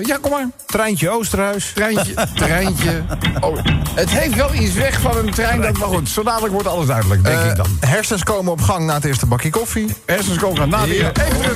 ja, 0.05 0.17
kom 0.21 0.31
maar. 0.31 0.47
Treintje 0.65 1.09
Oosterhuis. 1.09 1.71
Treintje, 1.75 2.13
treintje. 2.35 3.01
Oh, 3.39 3.57
het 3.95 4.09
heeft 4.09 4.35
wel 4.35 4.53
iets 4.53 4.73
weg 4.73 4.99
van 5.01 5.17
een 5.17 5.31
trein. 5.31 5.61
Dat, 5.61 5.77
maar 5.77 5.87
goed, 5.87 6.09
zo 6.09 6.23
dadelijk 6.23 6.53
wordt 6.53 6.67
alles 6.67 6.87
duidelijk, 6.87 7.23
denk 7.23 7.39
Eh, 7.39 7.45
ik 7.49 7.55
dan. 7.55 7.77
hersens 7.79 8.23
komen 8.23 8.51
op 8.51 8.61
gang 8.61 8.85
na 8.85 8.93
het 8.93 9.05
eerste 9.05 9.25
bakje 9.25 9.49
koffie. 9.49 9.67
Hersens 10.05 10.37
komen 10.37 10.69
na 10.69 10.85
de 10.85 10.95
Ja. 10.95 11.11
Even. 11.13 11.55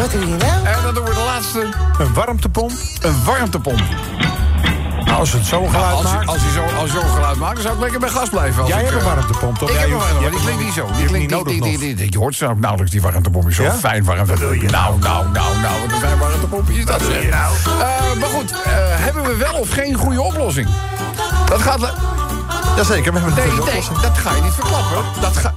Wat 0.00 0.10
doe 0.10 0.20
je 0.20 0.26
nou? 0.26 0.66
En 0.66 0.82
dan 0.82 0.94
doen 0.94 1.04
we 1.04 1.10
de 1.14 1.22
laatste. 1.26 1.66
Een 1.98 2.14
warmtepomp. 2.14 2.72
Een 3.00 3.24
warmtepomp. 3.24 3.82
Nou, 5.04 5.18
als 5.18 5.32
het 5.32 5.46
zo 5.46 5.64
geluid 5.66 5.94
als, 5.94 6.02
maakt. 6.04 6.28
als, 6.28 6.38
hij 6.40 6.50
zo, 6.52 6.62
als 6.62 6.90
hij 6.92 7.00
zo'n 7.00 7.10
geluid 7.10 7.36
maakt, 7.36 7.54
dan 7.54 7.62
zou 7.62 7.74
ik 7.74 7.80
lekker 7.80 8.00
bij 8.00 8.08
gas 8.08 8.28
blijven. 8.28 8.60
Als 8.62 8.70
Jij 8.70 8.78
ik, 8.78 8.84
hebt 8.84 9.00
een 9.02 9.08
eh, 9.08 9.14
warmtepomp, 9.14 9.58
toch? 9.58 9.68
Ik 9.70 9.74
Ja, 9.74 9.80
heb 9.80 9.90
een 9.90 9.96
warmtepomp, 9.98 10.30
die 10.32 10.40
klinkt 10.40 10.62
niet 10.64 10.72
zo. 10.72 10.86
Die 10.86 10.94
klinkt 10.94 11.12
niet 11.12 11.28
die, 11.28 11.36
nodig 11.38 11.52
die, 11.52 11.60
nog. 11.88 11.96
die- 11.96 12.12
Je 12.12 12.18
hoort 12.18 12.34
zo 12.34 12.54
nauwelijks 12.54 12.92
die 12.92 13.02
warmtepomp. 13.02 13.52
Zo 13.52 13.70
fijn 13.70 14.04
warmtepomp. 14.04 14.40
Nou, 14.70 14.98
nou, 14.98 15.28
nou, 15.32 15.58
nou. 15.60 15.80
Wat 15.82 15.92
een 15.92 15.98
fijn 16.00 16.18
warmtepomp 16.18 16.68
is 16.70 16.84
dat. 16.84 17.00
zeg. 17.02 17.22
Eh, 17.24 17.30
maar 18.20 18.28
goed, 18.28 18.50
eh, 18.50 18.58
hebben 18.76 19.22
we 19.22 19.36
wel 19.36 19.52
of 19.54 19.70
geen 19.70 19.94
goede 19.94 20.22
oplossing? 20.22 20.68
Dat 21.48 21.62
gaat... 21.62 21.92
Jazeker, 22.76 23.12
we 23.12 23.18
hebben 23.18 23.38
een 23.38 23.44
Nee, 23.44 23.50
goede 23.56 23.70
nee, 23.70 23.80
oplossing. 23.80 23.98
dat 23.98 24.18
ga 24.18 24.34
je 24.34 24.42
niet 24.42 24.52
verklappen. 24.52 25.20
Dat 25.20 25.36
ga... 25.36 25.54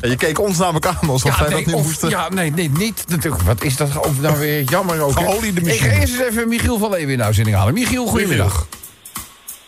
Ja, 0.00 0.08
je 0.08 0.16
keek 0.16 0.40
ons 0.40 0.58
namelijk 0.58 0.86
aan 0.86 1.08
alsof 1.08 1.38
wij 1.38 1.50
dat 1.50 1.66
nu 1.66 1.72
of- 1.72 1.82
moesten. 1.84 2.10
ja, 2.10 2.28
nee, 2.28 2.50
nee, 2.50 2.70
niet. 2.70 3.04
natuurlijk. 3.08 3.42
Wat 3.42 3.64
is 3.64 3.76
dat 3.76 4.02
ook 4.04 4.20
nou 4.20 4.38
weer 4.38 4.62
jammer 4.62 5.00
ook. 5.00 5.18
Ik 5.18 5.80
ga 5.80 5.86
eerst 5.90 6.12
eens 6.18 6.20
even 6.30 6.48
Michiel 6.48 6.78
van 6.78 6.90
Leeuwen 6.90 7.10
in 7.10 7.18
de 7.18 7.24
uitzending 7.24 7.56
halen. 7.56 7.74
Michiel, 7.74 8.06
goedemiddag. 8.06 8.66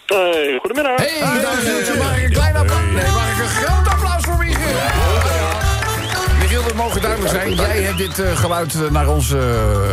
Hey, 0.06 0.58
goedemiddag. 0.60 0.96
Hey, 0.96 1.40
dames 1.42 1.64
en 1.64 1.74
heren, 1.74 1.98
mag 1.98 2.16
ik 2.18 2.24
een 2.24 2.32
klein 2.32 2.56
applaus? 2.56 2.80
Nee, 2.94 3.10
mag 3.10 3.30
ik 3.32 3.38
een 3.42 3.48
groot 3.48 3.88
applaus 3.88 4.22
voor 4.24 4.36
Michiel? 4.38 4.68
Ja, 4.68 4.74
ja. 4.74 6.38
Michiel, 6.40 6.62
dat 6.62 6.74
mogen 6.74 7.00
duidelijk 7.00 7.32
zijn. 7.34 7.54
Jij 7.54 7.82
hebt 7.82 7.98
dit 7.98 8.18
eh, 8.18 8.36
geluid 8.36 8.74
eh, 8.74 8.90
naar 8.90 9.08
ons 9.08 9.32
eh, 9.32 9.40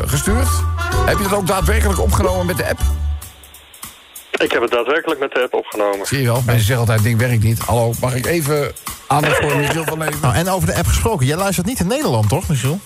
gestuurd. 0.05 0.47
Heb 1.05 1.17
je 1.17 1.23
dat 1.23 1.33
ook 1.33 1.47
daadwerkelijk 1.47 1.99
opgenomen 1.99 2.45
met 2.45 2.57
de 2.57 2.69
app? 2.69 2.79
Ik 4.57 4.63
heb 4.63 4.71
het 4.71 4.79
daadwerkelijk 4.85 5.19
met 5.19 5.31
de 5.31 5.41
app 5.41 5.53
opgenomen. 5.53 6.05
Zie 6.05 6.19
je 6.21 6.25
wel, 6.25 6.41
mensen 6.45 6.65
zeggen 6.65 6.77
altijd, 6.77 7.03
ding 7.03 7.19
werkt 7.19 7.43
niet. 7.43 7.59
Hallo, 7.59 7.93
mag 8.01 8.15
ik 8.15 8.25
even 8.25 8.71
aandacht 9.07 9.37
voor 9.37 9.57
Michiel 9.57 9.83
van 9.83 9.97
Leven? 9.97 10.19
Nou, 10.21 10.35
en 10.35 10.49
over 10.49 10.67
de 10.67 10.75
app 10.75 10.87
gesproken. 10.87 11.25
Jij 11.25 11.35
luistert 11.37 11.67
niet 11.67 11.79
in 11.79 11.87
Nederland, 11.87 12.29
toch, 12.29 12.47
Michiel? 12.47 12.79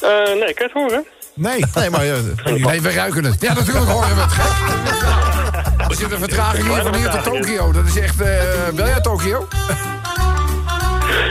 Eh, 0.00 0.10
nee, 0.10 0.54
kan 0.54 0.54
je 0.54 0.62
het 0.62 0.72
horen? 0.72 1.04
Nee. 1.34 1.64
Nee, 1.74 1.90
maar... 1.90 2.00
eh, 2.04 2.54
Nee, 2.64 2.80
we 2.80 2.90
ruiken 2.92 3.24
het. 3.24 3.40
Ja, 3.40 3.54
natuurlijk 3.54 3.86
horen 3.86 4.14
we 4.14 4.20
het. 4.22 5.90
Er 5.90 5.96
zit 5.96 6.10
een 6.12 6.18
vertraging 6.18 6.66
hier 6.74 6.82
van 6.82 6.94
hier 6.94 7.10
tot 7.10 7.24
Tokio. 7.24 7.72
Dat 7.72 7.86
is 7.86 7.96
echt... 7.96 8.20
eh 8.20 8.28
wil 8.74 8.86
jij 8.86 9.00
Tokio? 9.00 9.48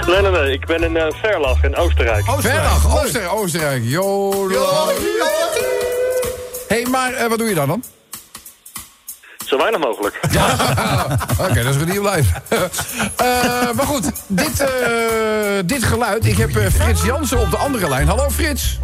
Nee, 0.08 0.22
nee, 0.22 0.32
nee. 0.32 0.54
Ik 0.54 0.66
ben 0.66 0.84
in 0.84 0.98
eh 0.98 1.06
Verlag 1.22 1.64
in 1.64 1.76
Oostenrijk. 1.76 2.26
Verdag, 2.26 3.02
Oostenrijk. 3.02 3.34
Oostenrijk. 3.34 3.84
Jolo. 3.86 4.88
Hé, 6.68 6.82
hey, 6.82 6.86
maar 6.92 7.30
wat 7.30 7.38
doe 7.38 7.48
je 7.48 7.56
dan 7.56 7.68
dan? 7.68 7.84
Zo 9.50 9.58
weinig 9.58 9.80
mogelijk. 9.80 10.20
Oké, 11.50 11.64
dat 11.64 11.76
is 11.76 11.82
een 11.82 11.90
nieuw 11.90 12.04
lijf. 12.04 12.28
Eh, 13.16 13.26
maar 13.76 13.86
goed, 13.86 14.12
dit, 14.28 14.60
eh, 14.60 14.70
dit 15.66 15.84
geluid. 15.84 16.26
Ik 16.26 16.38
heb 16.38 16.56
eh, 16.56 16.66
Frits 16.72 17.04
Jansen 17.04 17.40
op 17.40 17.52
de 17.52 17.58
andere 17.58 17.90
lijn. 17.90 18.08
Hallo 18.08 18.30
Frits. 18.30 18.80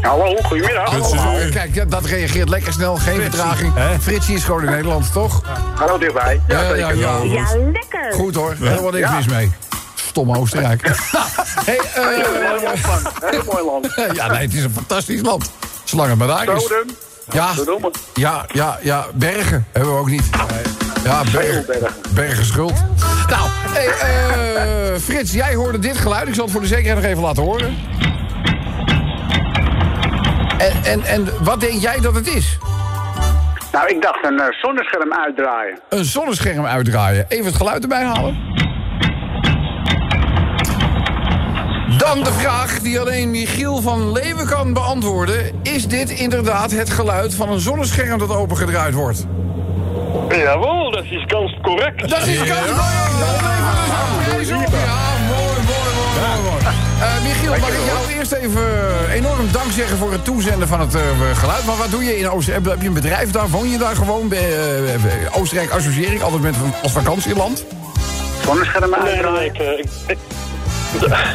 Hallo, 0.00 0.36
goedemiddag. 0.42 0.90
Hallo. 0.90 1.48
Kijk, 1.50 1.74
ja, 1.74 1.84
dat 1.84 2.04
reageert 2.04 2.48
lekker 2.48 2.72
snel. 2.72 2.96
Geen 2.96 3.20
vertraging. 3.20 3.72
Frits 4.00 4.28
is 4.28 4.44
gewoon 4.44 4.64
in 4.64 4.70
Nederland, 4.70 5.12
toch? 5.12 5.42
Hallo 5.74 5.98
dichtbij. 5.98 6.40
Ja, 6.48 6.74
ja, 6.74 6.90
ja. 6.90 7.18
Ja, 7.22 7.46
lekker. 7.72 8.12
Goed 8.12 8.34
hoor, 8.34 8.54
helemaal 8.60 8.90
niks 8.90 9.10
mis 9.10 9.26
mee. 9.26 9.52
Stom 9.94 10.36
Oostenrijk. 10.36 10.82
hey, 11.68 11.80
eh, 11.94 13.30
Heel 13.30 13.42
mooi 13.52 13.64
land. 13.64 13.88
ja, 14.12 14.26
nee, 14.26 14.40
het 14.40 14.54
is 14.54 14.62
een 14.62 14.72
fantastisch 14.74 15.20
land. 15.20 15.50
Zolang 15.84 16.08
het 16.08 16.18
maar 16.18 16.28
daar. 16.28 16.46
Ja, 17.32 17.52
ja, 18.14 18.44
ja, 18.52 18.78
ja, 18.82 19.06
bergen 19.14 19.66
hebben 19.72 19.92
we 19.92 19.98
ook 19.98 20.10
niet. 20.10 20.30
Ja, 21.04 21.22
bergen. 21.32 21.64
bergen. 22.14 22.44
Schuld. 22.44 22.74
Nou, 23.28 23.48
hey, 23.50 23.86
eh, 23.86 25.00
Frits, 25.00 25.32
jij 25.32 25.54
hoorde 25.54 25.78
dit 25.78 25.96
geluid. 25.96 26.28
Ik 26.28 26.34
zal 26.34 26.44
het 26.44 26.52
voor 26.52 26.60
de 26.60 26.66
zekerheid 26.66 26.96
nog 26.96 27.10
even 27.10 27.22
laten 27.22 27.42
horen. 27.42 27.76
En, 30.58 30.84
en, 30.84 31.04
en 31.04 31.44
wat 31.44 31.60
denk 31.60 31.80
jij 31.80 32.00
dat 32.00 32.14
het 32.14 32.26
is? 32.26 32.58
Nou, 33.72 33.88
ik 33.88 34.02
dacht 34.02 34.24
een 34.24 34.40
eh, 34.40 34.46
zonnescherm 34.62 35.12
uitdraaien. 35.12 35.78
Een 35.88 36.04
zonnescherm 36.04 36.66
uitdraaien. 36.66 37.24
Even 37.28 37.46
het 37.46 37.54
geluid 37.54 37.82
erbij 37.82 38.04
halen. 38.04 38.55
Dan 42.06 42.22
de 42.24 42.32
vraag 42.32 42.78
die 42.80 43.00
alleen 43.00 43.30
Michiel 43.30 43.80
van 43.82 44.12
Leeuwen 44.12 44.46
kan 44.46 44.72
beantwoorden. 44.72 45.50
Is 45.62 45.86
dit 45.86 46.10
inderdaad 46.10 46.70
het 46.70 46.90
geluid 46.90 47.34
van 47.34 47.48
een 47.48 47.60
zonnescherm 47.60 48.18
dat 48.18 48.30
opengedraaid 48.30 48.94
wordt? 48.94 49.26
Jawel, 50.28 50.90
dat 50.90 51.04
is 51.04 51.24
kans 51.26 51.56
correct. 51.62 52.08
Dat 52.08 52.26
is 52.26 52.36
kans. 52.36 52.48
Ja, 52.48 52.54
mooi, 55.28 55.56
mooi, 55.66 55.94
mooi, 56.16 56.42
mooi. 56.42 56.62
Eh, 57.00 57.22
Michiel, 57.22 57.50
mag 57.50 57.68
ik 57.68 57.86
jou 57.86 58.18
eerst 58.18 58.32
even 58.32 58.62
eh, 59.08 59.14
enorm 59.14 59.52
dank 59.52 59.72
zeggen 59.72 59.96
voor 59.98 60.12
het 60.12 60.24
toezenden 60.24 60.68
van 60.68 60.80
het 60.80 60.94
eh, 60.94 61.00
geluid. 61.34 61.64
Maar 61.66 61.76
wat 61.76 61.90
doe 61.90 62.04
je 62.04 62.18
in 62.18 62.28
Oostenrijk? 62.30 62.66
Heb, 62.66 62.80
je 62.80 62.88
een 62.88 62.94
bedrijf 62.94 63.30
daar? 63.30 63.48
Woon 63.48 63.70
je 63.70 63.78
daar 63.78 63.96
gewoon? 63.96 64.28
Bij, 64.28 64.38
eh, 64.38 64.94
eh, 64.94 65.00
Oostenrijk 65.32 65.70
associeer 65.70 66.12
ik 66.12 66.20
altijd 66.20 66.42
met 66.42 66.54
als 66.82 66.92
vakantieland. 66.92 67.64
Zonnescherm 68.44 68.90
Nee, 68.90 69.00
nee, 69.00 69.12
nee. 69.12 69.20
uitdraaien. 69.22 69.78
Ik, 69.78 69.86
ik, 69.86 69.90
ik- 70.06 70.18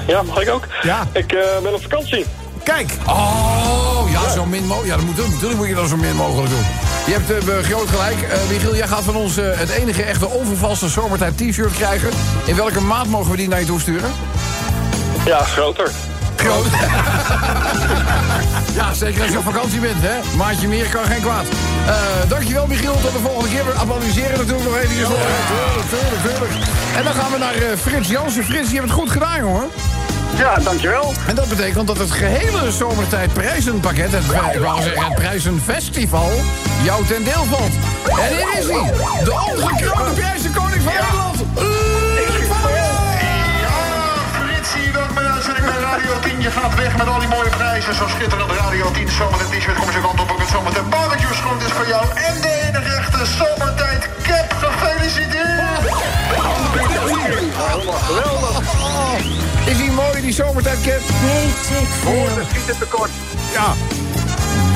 ja, 0.08 0.22
mag 0.22 0.42
ik 0.42 0.50
ook? 0.50 0.68
Ja. 0.82 1.08
Ik 1.12 1.34
eh, 1.34 1.42
ben 1.64 1.74
op 1.74 1.82
vakantie. 1.82 2.26
Kijk. 2.64 2.92
Oh, 3.08 4.08
ja, 4.12 4.30
zo 4.30 4.46
min 4.46 4.66
mogelijk. 4.66 4.92
Ja, 4.92 4.96
dat 4.96 5.06
moet, 5.06 5.18
natuurlijk 5.18 5.60
moet 5.60 5.68
je 5.68 5.76
dat 5.76 5.90
zo 5.90 5.98
min 5.98 6.16
mogelijk 6.16 6.50
doen. 6.50 6.66
Je 7.06 7.14
hebt 7.14 7.50
eh, 7.50 7.58
groot 7.58 7.90
gelijk. 7.90 8.22
Eh, 8.22 8.50
Michiel, 8.50 8.76
jij 8.76 8.88
gaat 8.88 9.04
van 9.04 9.16
ons 9.16 9.38
eh, 9.38 9.58
het 9.58 9.70
enige 9.70 10.04
echte 10.04 10.28
onvervalste 10.28 10.90
zomertijd 10.90 11.38
t-shirt 11.38 11.74
krijgen. 11.74 12.10
In 12.46 12.56
welke 12.56 12.82
maat 12.82 13.08
mogen 13.08 13.32
we 13.32 13.38
die 13.38 13.48
naar 13.48 13.60
je 13.60 13.66
toe 13.66 13.80
sturen? 13.80 14.12
Ja, 15.26 15.40
groter. 15.40 15.92
Groot. 16.44 16.66
ja, 18.80 18.94
zeker 18.94 19.22
als 19.22 19.32
je 19.32 19.38
op 19.38 19.44
vakantie 19.44 19.80
bent, 19.80 20.02
hè? 20.02 20.36
Maatje 20.38 20.68
meer 20.68 20.90
kan 20.90 21.06
geen 21.06 21.22
kwaad. 21.22 21.46
Eh, 21.88 21.96
dankjewel, 22.28 22.68
Michiel. 22.68 23.00
Tot 23.02 23.12
de 23.12 23.20
volgende 23.20 23.50
keer. 23.50 23.66
We 23.66 23.72
applaudisseren 23.72 24.38
natuurlijk 24.38 24.64
nog 24.64 24.78
even. 24.78 24.96
Tuurlijk, 24.96 25.90
tuurlijk, 25.90 26.22
tuurlijk. 26.24 26.52
En 26.96 27.04
dan 27.04 27.14
gaan 27.14 27.32
we 27.32 27.38
naar 27.38 27.56
eh, 27.56 27.78
Frits 27.78 28.10
Jansen. 28.10 28.44
Frits, 28.44 28.70
je 28.70 28.76
hebt 28.76 28.88
het 28.88 28.98
goed 29.00 29.10
gedaan, 29.10 29.40
jongen. 29.40 29.68
Ja, 30.38 30.56
dankjewel. 30.56 31.14
En 31.28 31.36
dat 31.36 31.50
betekent 31.50 31.88
dat 31.88 31.98
het 31.98 32.12
gehele 32.12 32.72
zomertijd 32.72 33.34
prijzenpakket, 33.34 34.12
het, 34.12 34.24
zeggen, 34.24 35.06
het 35.06 35.16
prijzenfestival, 35.16 36.32
jou 36.84 37.06
ten 37.06 37.24
deel 37.24 37.44
valt. 37.50 37.72
En 38.20 38.36
hier 38.36 38.60
is 38.60 38.68
hij, 38.68 38.92
de 39.24 39.32
ongekroonde 39.32 40.12
prijzenkoning 40.14 40.82
van 40.82 40.94
Nederland. 40.94 41.38
Bij 46.22 46.32
Radio 46.32 46.38
10. 46.38 46.42
Je 46.42 46.52
gaat 46.52 46.76
weg 46.76 46.98
met 46.98 47.08
al 47.08 47.20
die 47.20 47.28
mooie 47.28 47.50
prijzen. 47.50 47.96
Zo 47.96 48.08
schitterend 48.08 48.52
Radio 48.52 48.92
10. 48.92 49.10
Zometeen 49.10 49.60
t-shirt. 49.60 49.78
Kom 49.78 49.88
eens 49.88 49.96
een 49.96 50.02
kant 50.02 50.20
op. 50.20 50.32
Ook 50.32 50.40
het 50.40 50.50
zometeen 50.50 50.90
barbecue 50.90 51.36
schoen 51.36 51.60
is 51.60 51.72
voor 51.72 51.88
jou. 51.88 52.06
En 52.16 52.42
de 52.42 52.52
enige 52.68 52.96
echte 52.96 53.26
zomertijd 53.26 54.10
cap. 54.24 54.48
Gefeliciteerd. 54.62 55.86
Is 59.66 59.78
hij 59.78 59.90
mooi, 59.90 60.22
die 60.22 60.34
zomertijdcap? 60.34 61.02
Voor 62.04 62.30
de 62.36 62.44
schieten 62.50 62.88
Ja. 63.52 64.01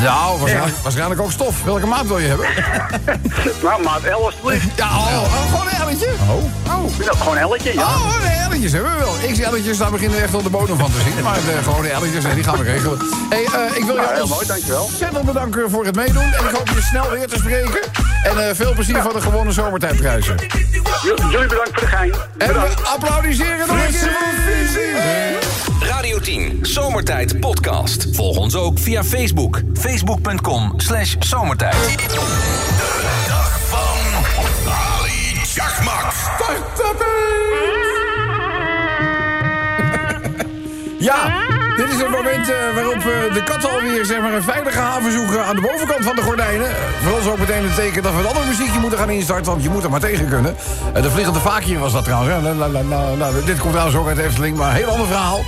Nou, 0.05 0.39
waarschijnlijk, 0.39 0.77
waarschijnlijk 0.83 1.21
ook 1.21 1.31
stof. 1.31 1.63
Welke 1.63 1.85
maat 1.87 2.07
wil 2.07 2.17
je 2.19 2.27
hebben? 2.27 2.47
Nou, 3.63 3.83
maat 3.83 4.03
11 4.03 4.23
alsjeblieft. 4.25 4.65
Ja, 4.75 4.87
oh, 4.89 5.21
oh, 5.21 5.49
gewoon 5.51 5.67
een 5.67 5.79
elletje. 5.81 6.07
Oh. 6.29 6.43
Oh. 6.77 6.91
Gewoon 7.19 7.37
elletje, 7.37 7.73
ja. 7.73 7.81
Oh, 7.81 8.23
nee, 8.23 8.37
elletjes 8.45 8.71
hebben 8.71 8.91
we 8.91 8.97
wel. 8.97 9.15
XL'tjes, 9.33 9.77
daar 9.77 9.91
beginnen 9.91 10.17
we 10.17 10.23
echt 10.23 10.33
op 10.33 10.43
de 10.43 10.49
bodem 10.49 10.77
van 10.77 10.91
te 10.91 11.01
zien. 11.01 11.23
Maar 11.23 11.33
de 11.35 11.59
gewone 11.63 11.89
elletjes, 11.89 12.23
nee, 12.23 12.33
die 12.35 12.43
gaan 12.43 12.57
we 12.57 12.63
regelen. 12.63 12.99
Hey, 13.29 13.43
eh, 13.45 13.77
ik 13.77 13.83
wil 13.83 13.95
jou 13.95 14.13
heel 14.13 14.27
mooi, 14.27 14.47
dankjewel. 14.47 14.83
ontzettend 14.83 15.25
bedanken 15.25 15.69
voor 15.69 15.85
het 15.85 15.95
meedoen. 15.95 16.23
En 16.33 16.45
ik 16.45 16.55
hoop 16.55 16.69
je 16.69 16.81
snel 16.81 17.09
weer 17.09 17.27
te 17.27 17.35
spreken. 17.37 17.79
En 18.23 18.47
eh, 18.49 18.55
veel 18.55 18.73
plezier 18.73 19.01
van 19.01 19.13
de 19.13 19.21
gewone 19.21 19.51
zomertijdprijzen. 19.51 20.35
J- 20.39 21.29
Jullie 21.31 21.47
bedankt 21.47 21.69
voor 21.73 21.79
de 21.81 21.87
gein. 21.87 22.13
En 22.37 22.53
we 22.53 22.67
applaudisseren 22.93 23.67
nog 23.67 23.77
een 23.77 23.91
keer 23.91 23.99
voor 23.99 24.33
Visie. 24.45 25.44
Radio 26.15 26.33
10 26.33 26.65
Zomertijd 26.65 27.39
Podcast. 27.39 28.07
Volg 28.11 28.37
ons 28.37 28.55
ook 28.55 28.79
via 28.79 29.03
Facebook. 29.03 29.61
Facebook.com 29.73 30.73
slash 30.77 31.15
zomertijd. 31.19 31.73
De 31.75 33.23
dag 33.27 33.59
van 33.59 33.97
Ali 34.73 35.35
Chakmak. 35.43 36.13
Ja, 40.99 41.44
dit 41.75 41.89
is 41.89 41.97
het 42.01 42.09
moment 42.09 42.49
eh, 42.49 42.55
waarop 42.73 42.95
eh, 42.95 43.33
de 43.33 43.43
katten 43.43 43.69
alweer 43.69 44.05
zeg 44.05 44.21
maar, 44.21 44.33
een 44.33 44.43
veilige 44.43 44.79
haven 44.79 45.11
zoeken 45.11 45.45
aan 45.45 45.55
de 45.55 45.61
bovenkant 45.61 46.03
van 46.03 46.15
de 46.15 46.21
gordijnen. 46.21 46.67
Voor 47.01 47.13
ons 47.13 47.27
ook 47.27 47.37
meteen 47.37 47.63
een 47.63 47.73
teken 47.73 48.03
dat 48.03 48.13
we 48.13 48.19
een 48.19 48.27
ander 48.27 48.45
muziekje 48.45 48.79
moeten 48.79 48.99
gaan 48.99 49.09
instarten, 49.09 49.45
want 49.45 49.63
je 49.63 49.69
moet 49.69 49.83
er 49.83 49.89
maar 49.89 49.99
tegen 49.99 50.29
kunnen. 50.29 50.55
Eh, 50.93 51.01
de 51.01 51.11
Vliegende 51.11 51.39
Vaakje 51.39 51.77
was 51.77 51.93
dat 51.93 52.03
trouwens. 52.03 53.45
dit 53.45 53.59
komt 53.59 53.71
trouwens 53.71 53.97
ook 53.97 54.07
uit 54.07 54.17
Efteling, 54.17 54.57
maar 54.57 54.69
een 54.69 54.75
heel 54.75 54.89
ander 54.89 55.07
verhaal. 55.07 55.43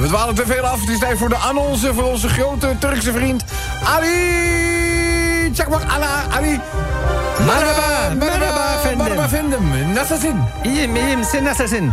We 0.00 0.06
dwalen 0.06 0.34
te 0.34 0.46
veel 0.46 0.62
af. 0.64 0.80
Het 0.80 0.88
is 0.88 0.98
tijd 0.98 1.18
voor 1.18 1.28
de 1.28 1.36
annonce 1.36 1.94
voor 1.94 2.04
onze 2.04 2.28
grote 2.28 2.76
Turkse 2.78 3.12
vriend 3.12 3.44
Ali 3.84 5.52
Çakmak 5.54 5.82
Ala 5.88 6.24
Ali. 6.30 6.60
Merhaba, 7.40 8.14
merhaba 8.14 8.74
efendim. 8.78 8.98
Merhaba 8.98 9.24
efendim. 9.24 9.94
Nasılsın? 9.94 10.34
İyiyim, 10.64 10.96
iyiyim. 10.96 11.24
Sen 11.24 11.44
nasılsın? 11.44 11.92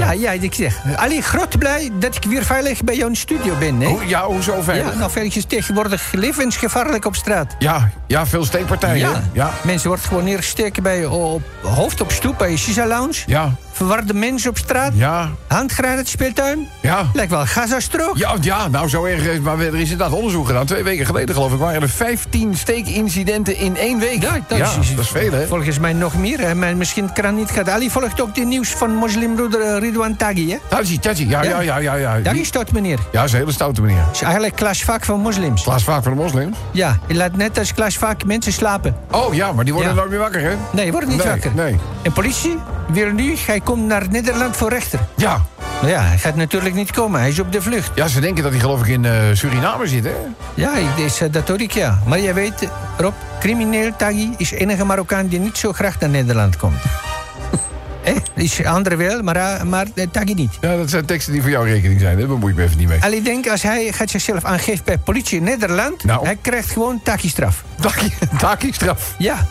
Ja, 0.00 0.12
ja, 0.12 0.32
ik 0.32 0.54
zeg. 0.54 0.72
Ali, 0.96 1.20
groot 1.22 1.58
blij 1.58 1.90
dat 2.00 2.16
ik 2.16 2.24
weer 2.24 2.44
veilig 2.44 2.82
bij 2.84 2.96
jouw 2.96 3.14
studio 3.14 3.54
ben, 3.60 3.80
hè? 3.80 3.86
Hoe- 3.88 4.06
ja, 4.08 4.24
hoezo 4.26 4.62
veilig? 4.62 4.92
Ja, 4.92 4.98
nou, 4.98 5.10
veilig 5.10 5.36
is 5.36 5.44
tegenwoordig 5.44 6.12
levensgevaarlijk 6.12 7.04
op 7.04 7.16
straat. 7.16 7.54
Ja, 7.58 7.90
ja, 8.06 8.26
veel 8.26 8.44
steekpartijen. 8.44 8.98
Ja. 9.10 9.22
ja. 9.32 9.50
Mensen 9.62 9.88
worden 9.88 10.06
gewoon 10.06 10.24
neergesteken 10.24 10.82
bij 10.82 11.04
op, 11.06 11.42
hoofd 11.62 12.00
op 12.00 12.12
stoep 12.12 12.38
bij 12.38 12.50
je 12.50 12.56
shisha-lounge. 12.56 13.22
Ja. 13.26 13.50
Verwarde 13.74 14.14
mensen 14.14 14.50
op 14.50 14.58
straat. 14.58 14.92
Ja. 14.94 15.30
Handgranaat 15.46 16.08
speeltuin. 16.08 16.68
Ja. 16.82 17.06
Lijkt 17.12 17.30
wel 17.30 17.46
Gazastrook. 17.46 18.16
Ja, 18.16 18.34
ja, 18.40 18.68
nou 18.68 18.88
zo 18.88 19.04
erg. 19.04 19.24
is- 19.26 19.38
Maar 19.40 19.58
er 19.58 19.74
is 19.74 19.90
inderdaad 19.90 20.12
onderzoek 20.16 20.46
gedaan. 20.46 20.66
Twee 20.66 20.82
weken 20.82 21.06
geleden 21.06 21.34
geloof 21.34 21.52
ik 21.52 21.58
waren 21.58 21.82
er 21.82 21.88
15 21.88 22.56
steekincidenten 22.56 23.56
in 23.56 23.76
één 23.76 23.98
week. 23.98 24.22
Ja, 24.22 24.38
dat, 24.48 24.58
ja, 24.58 24.64
is, 24.80 24.94
dat 24.94 25.04
is 25.04 25.10
veel 25.10 25.32
hè. 25.32 25.46
Volgens 25.46 25.78
mij 25.78 25.92
nog 25.92 26.14
meer, 26.16 26.40
hè. 26.40 26.54
maar 26.54 26.76
misschien 26.76 27.12
kan 27.12 27.24
het 27.24 27.34
niet 27.34 27.50
gaan. 27.50 27.70
Ali 27.70 27.90
volgt 27.90 28.20
ook 28.20 28.34
de 28.34 28.40
nieuws 28.40 28.68
van 28.68 28.94
moslimbroeder 28.94 29.60
eh, 29.60 29.78
Ridwan 29.80 30.16
Taghi, 30.16 30.50
hè? 30.50 30.56
Taji, 30.68 30.98
Taji, 30.98 31.28
ja, 31.28 31.42
ja, 31.42 31.60
ja, 31.60 31.76
ja. 31.78 31.94
ja. 31.94 32.18
Daar 32.20 32.32
Die- 32.32 32.42
is 32.42 32.50
dat, 32.50 32.72
meneer. 32.72 32.98
Ja, 32.98 33.18
dat 33.18 33.24
is 33.24 33.32
een 33.32 33.38
hele 33.38 33.52
stoute 33.52 33.80
meneer. 33.82 34.04
is 34.12 34.22
eigenlijk 34.22 34.56
klasvak 34.56 35.04
van 35.04 35.20
moslims. 35.20 35.62
Plaats 35.62 35.84
vaak 35.84 36.02
voor 36.02 36.12
de 36.12 36.18
moslims. 36.22 36.56
Ja, 36.70 36.98
je 37.06 37.14
laat 37.14 37.36
net 37.36 37.58
als 37.58 37.74
klasvak 37.74 38.24
mensen 38.24 38.52
slapen. 38.52 38.96
Oh 39.10 39.34
ja, 39.34 39.52
maar 39.52 39.64
die 39.64 39.72
worden 39.72 39.90
Ja. 39.92 39.96
nooit 39.98 40.10
meer 40.10 40.18
wakker 40.18 40.40
hè? 40.40 40.54
Nee, 40.72 40.84
je 40.86 40.92
wordt 40.92 41.06
niet 41.06 41.16
Nee, 41.18 41.26
wakker. 41.26 41.50
nee. 41.54 41.76
En 42.02 42.12
politie, 42.12 42.58
weer 42.88 43.12
nu, 43.14 43.36
hij 43.46 43.60
komt 43.60 43.86
naar 43.86 44.06
Nederland 44.10 44.56
voor 44.56 44.68
rechter. 44.68 45.00
Ja. 45.16 45.42
Ja, 45.86 46.02
hij 46.02 46.18
gaat 46.18 46.36
natuurlijk 46.36 46.74
niet 46.74 46.90
komen. 46.90 47.20
Hij 47.20 47.28
is 47.28 47.38
op 47.38 47.52
de 47.52 47.62
vlucht. 47.62 47.90
Ja, 47.94 48.08
ze 48.08 48.20
denken 48.20 48.42
dat 48.42 48.52
hij 48.52 48.60
geloof 48.60 48.80
ik 48.80 48.86
in 48.86 49.04
eh, 49.04 49.12
Suriname 49.32 49.86
zit, 49.86 50.04
hè? 50.04 50.14
Ja, 50.54 50.76
ik, 50.76 50.96
dus, 50.96 51.20
eh, 51.20 51.32
dat 51.32 51.48
hoor 51.48 51.60
ik 51.60 51.72
ja. 51.72 51.98
Maar 52.06 52.20
jij 52.20 52.34
weet, 52.34 52.68
Rob, 52.96 53.14
crimineel 53.40 53.96
Taghi 53.96 54.34
is 54.36 54.48
de 54.48 54.56
enige 54.56 54.84
Marokkaan 54.84 55.26
die 55.26 55.38
niet 55.38 55.58
zo 55.58 55.72
graag 55.72 56.00
naar 56.00 56.10
Nederland 56.10 56.56
komt. 56.56 56.76
Eh, 58.04 58.14
is 58.34 58.64
andere 58.64 58.96
wel, 58.96 59.22
maar, 59.22 59.36
eh, 59.36 59.62
maar 59.62 59.86
Taghi 60.10 60.34
niet. 60.34 60.52
Ja, 60.60 60.76
dat 60.76 60.90
zijn 60.90 61.04
teksten 61.04 61.32
die 61.32 61.42
voor 61.42 61.50
jouw 61.50 61.62
rekening 61.62 62.00
zijn? 62.00 62.18
Daar 62.18 62.26
bemoei 62.26 62.52
ik 62.52 62.58
me 62.58 62.64
even 62.64 62.78
niet 62.78 62.88
mee. 62.88 63.02
Al 63.02 63.12
ik 63.12 63.24
denk, 63.24 63.48
als 63.48 63.62
hij 63.62 63.92
gaat 63.92 64.10
zichzelf 64.10 64.44
aangeeft 64.44 64.84
bij 64.84 64.98
politie 64.98 65.38
in 65.38 65.44
Nederland... 65.44 66.04
Nou. 66.04 66.24
hij 66.24 66.38
krijgt 66.40 66.70
gewoon 66.70 67.00
Taghi-straf. 67.02 67.64
Taki-straf. 68.38 69.14
Ja. 69.18 69.46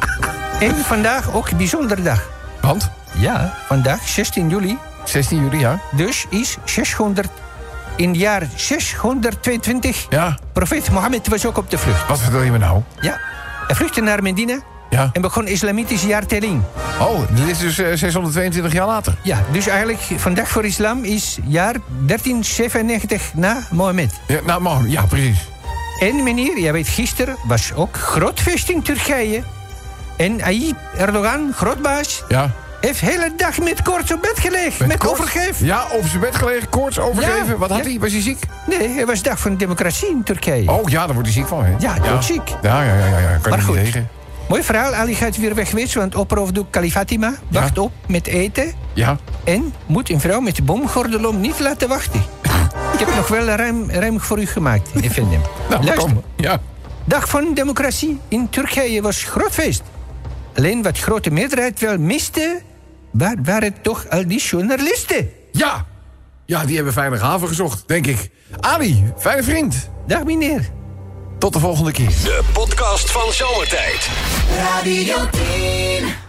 en 0.60 0.74
vandaag 0.74 1.34
ook 1.34 1.48
een 1.48 1.56
bijzondere 1.56 2.02
dag. 2.02 2.35
Want? 2.60 2.90
Ja, 3.12 3.54
vandaag, 3.66 4.08
16 4.08 4.48
juli, 4.48 4.78
16 5.04 5.38
juli, 5.42 5.58
ja? 5.58 5.80
dus 5.92 6.26
is 6.30 6.56
600... 6.64 7.28
In 7.96 8.08
het 8.08 8.18
jaar 8.18 8.48
622, 8.54 10.06
Ja. 10.08 10.38
profeet 10.52 10.90
Mohammed 10.90 11.28
was 11.28 11.46
ook 11.46 11.56
op 11.56 11.70
de 11.70 11.78
vlucht. 11.78 12.08
Wat 12.08 12.18
vertel 12.20 12.40
je 12.42 12.50
me 12.50 12.58
nou? 12.58 12.82
Ja. 13.00 13.16
Hij 13.66 13.76
vluchtte 13.76 14.00
naar 14.00 14.22
Medina 14.22 14.58
Ja. 14.90 15.10
en 15.12 15.20
begon 15.22 15.46
islamitische 15.46 16.06
jaartelling. 16.06 16.62
Oh, 17.00 17.18
dit 17.30 17.48
is 17.48 17.58
dus 17.58 17.78
eh, 17.78 17.86
622 17.94 18.72
jaar 18.72 18.86
later. 18.86 19.14
Ja, 19.22 19.38
dus 19.52 19.66
eigenlijk 19.66 20.00
vandaag 20.16 20.48
voor 20.48 20.64
islam 20.64 21.04
is 21.04 21.38
jaar 21.44 21.74
1397 22.06 23.34
na 23.34 23.58
Mohammed. 23.70 24.12
Ja, 24.26 24.40
nou, 24.46 24.60
man, 24.60 24.90
ja, 24.90 25.02
precies. 25.02 25.38
En 26.00 26.22
meneer, 26.22 26.58
jij 26.60 26.72
weet, 26.72 26.88
gisteren 26.88 27.36
was 27.46 27.72
ook 27.74 27.96
groot 27.96 28.40
feest 28.40 28.68
in 28.68 28.82
Turkije. 28.82 29.42
En 30.16 30.36
Tayyip 30.36 30.76
Erdogan, 30.96 31.52
grootbaas, 31.54 32.22
Ja. 32.28 32.50
heeft 32.80 33.00
de 33.00 33.06
hele 33.06 33.32
dag 33.36 33.58
met 33.58 33.82
koorts 33.82 34.12
op 34.12 34.20
bed 34.22 34.38
gelegen. 34.38 34.88
Met, 34.88 34.96
koorts? 34.98 35.20
overgeef. 35.20 35.60
Ja, 35.60 35.84
over 35.92 36.08
zijn 36.08 36.20
bed 36.20 36.36
gelegen, 36.36 36.68
koorts 36.68 36.98
overgeven. 36.98 37.46
Ja. 37.46 37.56
Wat 37.56 37.70
had 37.70 37.78
Ja. 37.78 37.84
hij? 37.84 37.98
Was 38.00 38.12
hij 38.12 38.20
ziek? 38.20 38.38
Nee, 38.66 38.88
het 38.88 39.06
was 39.06 39.22
dag 39.22 39.38
van 39.38 39.56
democratie 39.56 40.08
in 40.08 40.22
Turkije. 40.22 40.70
Oh 40.72 40.88
ja, 40.88 41.04
daar 41.04 41.14
wordt 41.14 41.28
hij 41.28 41.38
ziek 41.38 41.46
van, 41.48 41.64
hè? 41.64 41.74
Ja, 41.78 41.94
doodziek. 41.98 42.48
Ja, 42.62 42.82
ja, 42.82 42.94
ja, 42.98 43.06
ja, 43.06 43.18
ja. 43.18 43.36
Kan 43.42 43.50
Maar 43.50 43.60
goed. 43.62 43.74
tegen. 43.76 44.08
Mooi 44.48 44.62
verhaal, 44.62 44.94
Ali 44.94 45.14
gaat 45.14 45.36
weer 45.36 45.54
weg 45.54 45.68
geweest, 45.70 45.94
want 45.94 46.14
oproofdoek 46.14 46.70
Kalifatima 46.70 47.34
wacht 47.50 47.78
op 47.78 47.92
met 48.08 48.26
eten. 48.26 48.72
Ja. 48.92 49.16
En 49.44 49.74
moet 49.86 50.10
een 50.10 50.20
vrouw 50.20 50.40
met 50.40 50.56
de 50.56 50.62
bomgordel 50.62 51.28
om 51.28 51.40
niet 51.40 51.60
laten 51.60 51.88
wachten. 51.88 52.22
Ik 52.92 52.98
heb 52.98 53.14
nog 53.16 53.28
wel 53.28 53.44
ruim, 53.46 53.90
ruim 53.90 54.20
voor 54.20 54.40
u 54.40 54.46
gemaakt, 54.46 54.88
Effendim. 55.02 55.40
Nou, 55.70 55.84
Luister. 55.84 56.12
kom. 56.12 56.22
Ja. 56.36 56.60
Dag 57.04 57.28
van 57.28 57.54
democratie 57.54 58.20
in 58.28 58.48
Turkije 58.50 59.02
was 59.02 59.22
groot 59.24 59.52
feest. 59.52 59.82
Alleen 60.56 60.82
wat 60.82 60.98
grote 60.98 61.30
meerderheid 61.30 61.80
wel 61.80 61.98
miste, 61.98 62.60
waar 63.10 63.36
waren 63.42 63.74
toch 63.82 64.08
al 64.08 64.26
die 64.26 64.40
journalisten? 64.40 65.30
Ja. 65.52 65.86
Ja, 66.44 66.64
die 66.64 66.76
hebben 66.76 66.92
veilig 66.92 67.20
haven 67.20 67.48
gezocht, 67.48 67.88
denk 67.88 68.06
ik. 68.06 68.30
Ali, 68.60 69.12
fijne 69.18 69.42
vriend. 69.42 69.88
Dag 70.06 70.24
meneer. 70.24 70.70
Tot 71.38 71.52
de 71.52 71.58
volgende 71.58 71.92
keer. 71.92 72.08
De 72.08 72.42
podcast 72.52 73.10
van 73.10 73.32
Zomertijd. 73.32 74.08
Radio 74.56 75.16
10. 75.30 76.25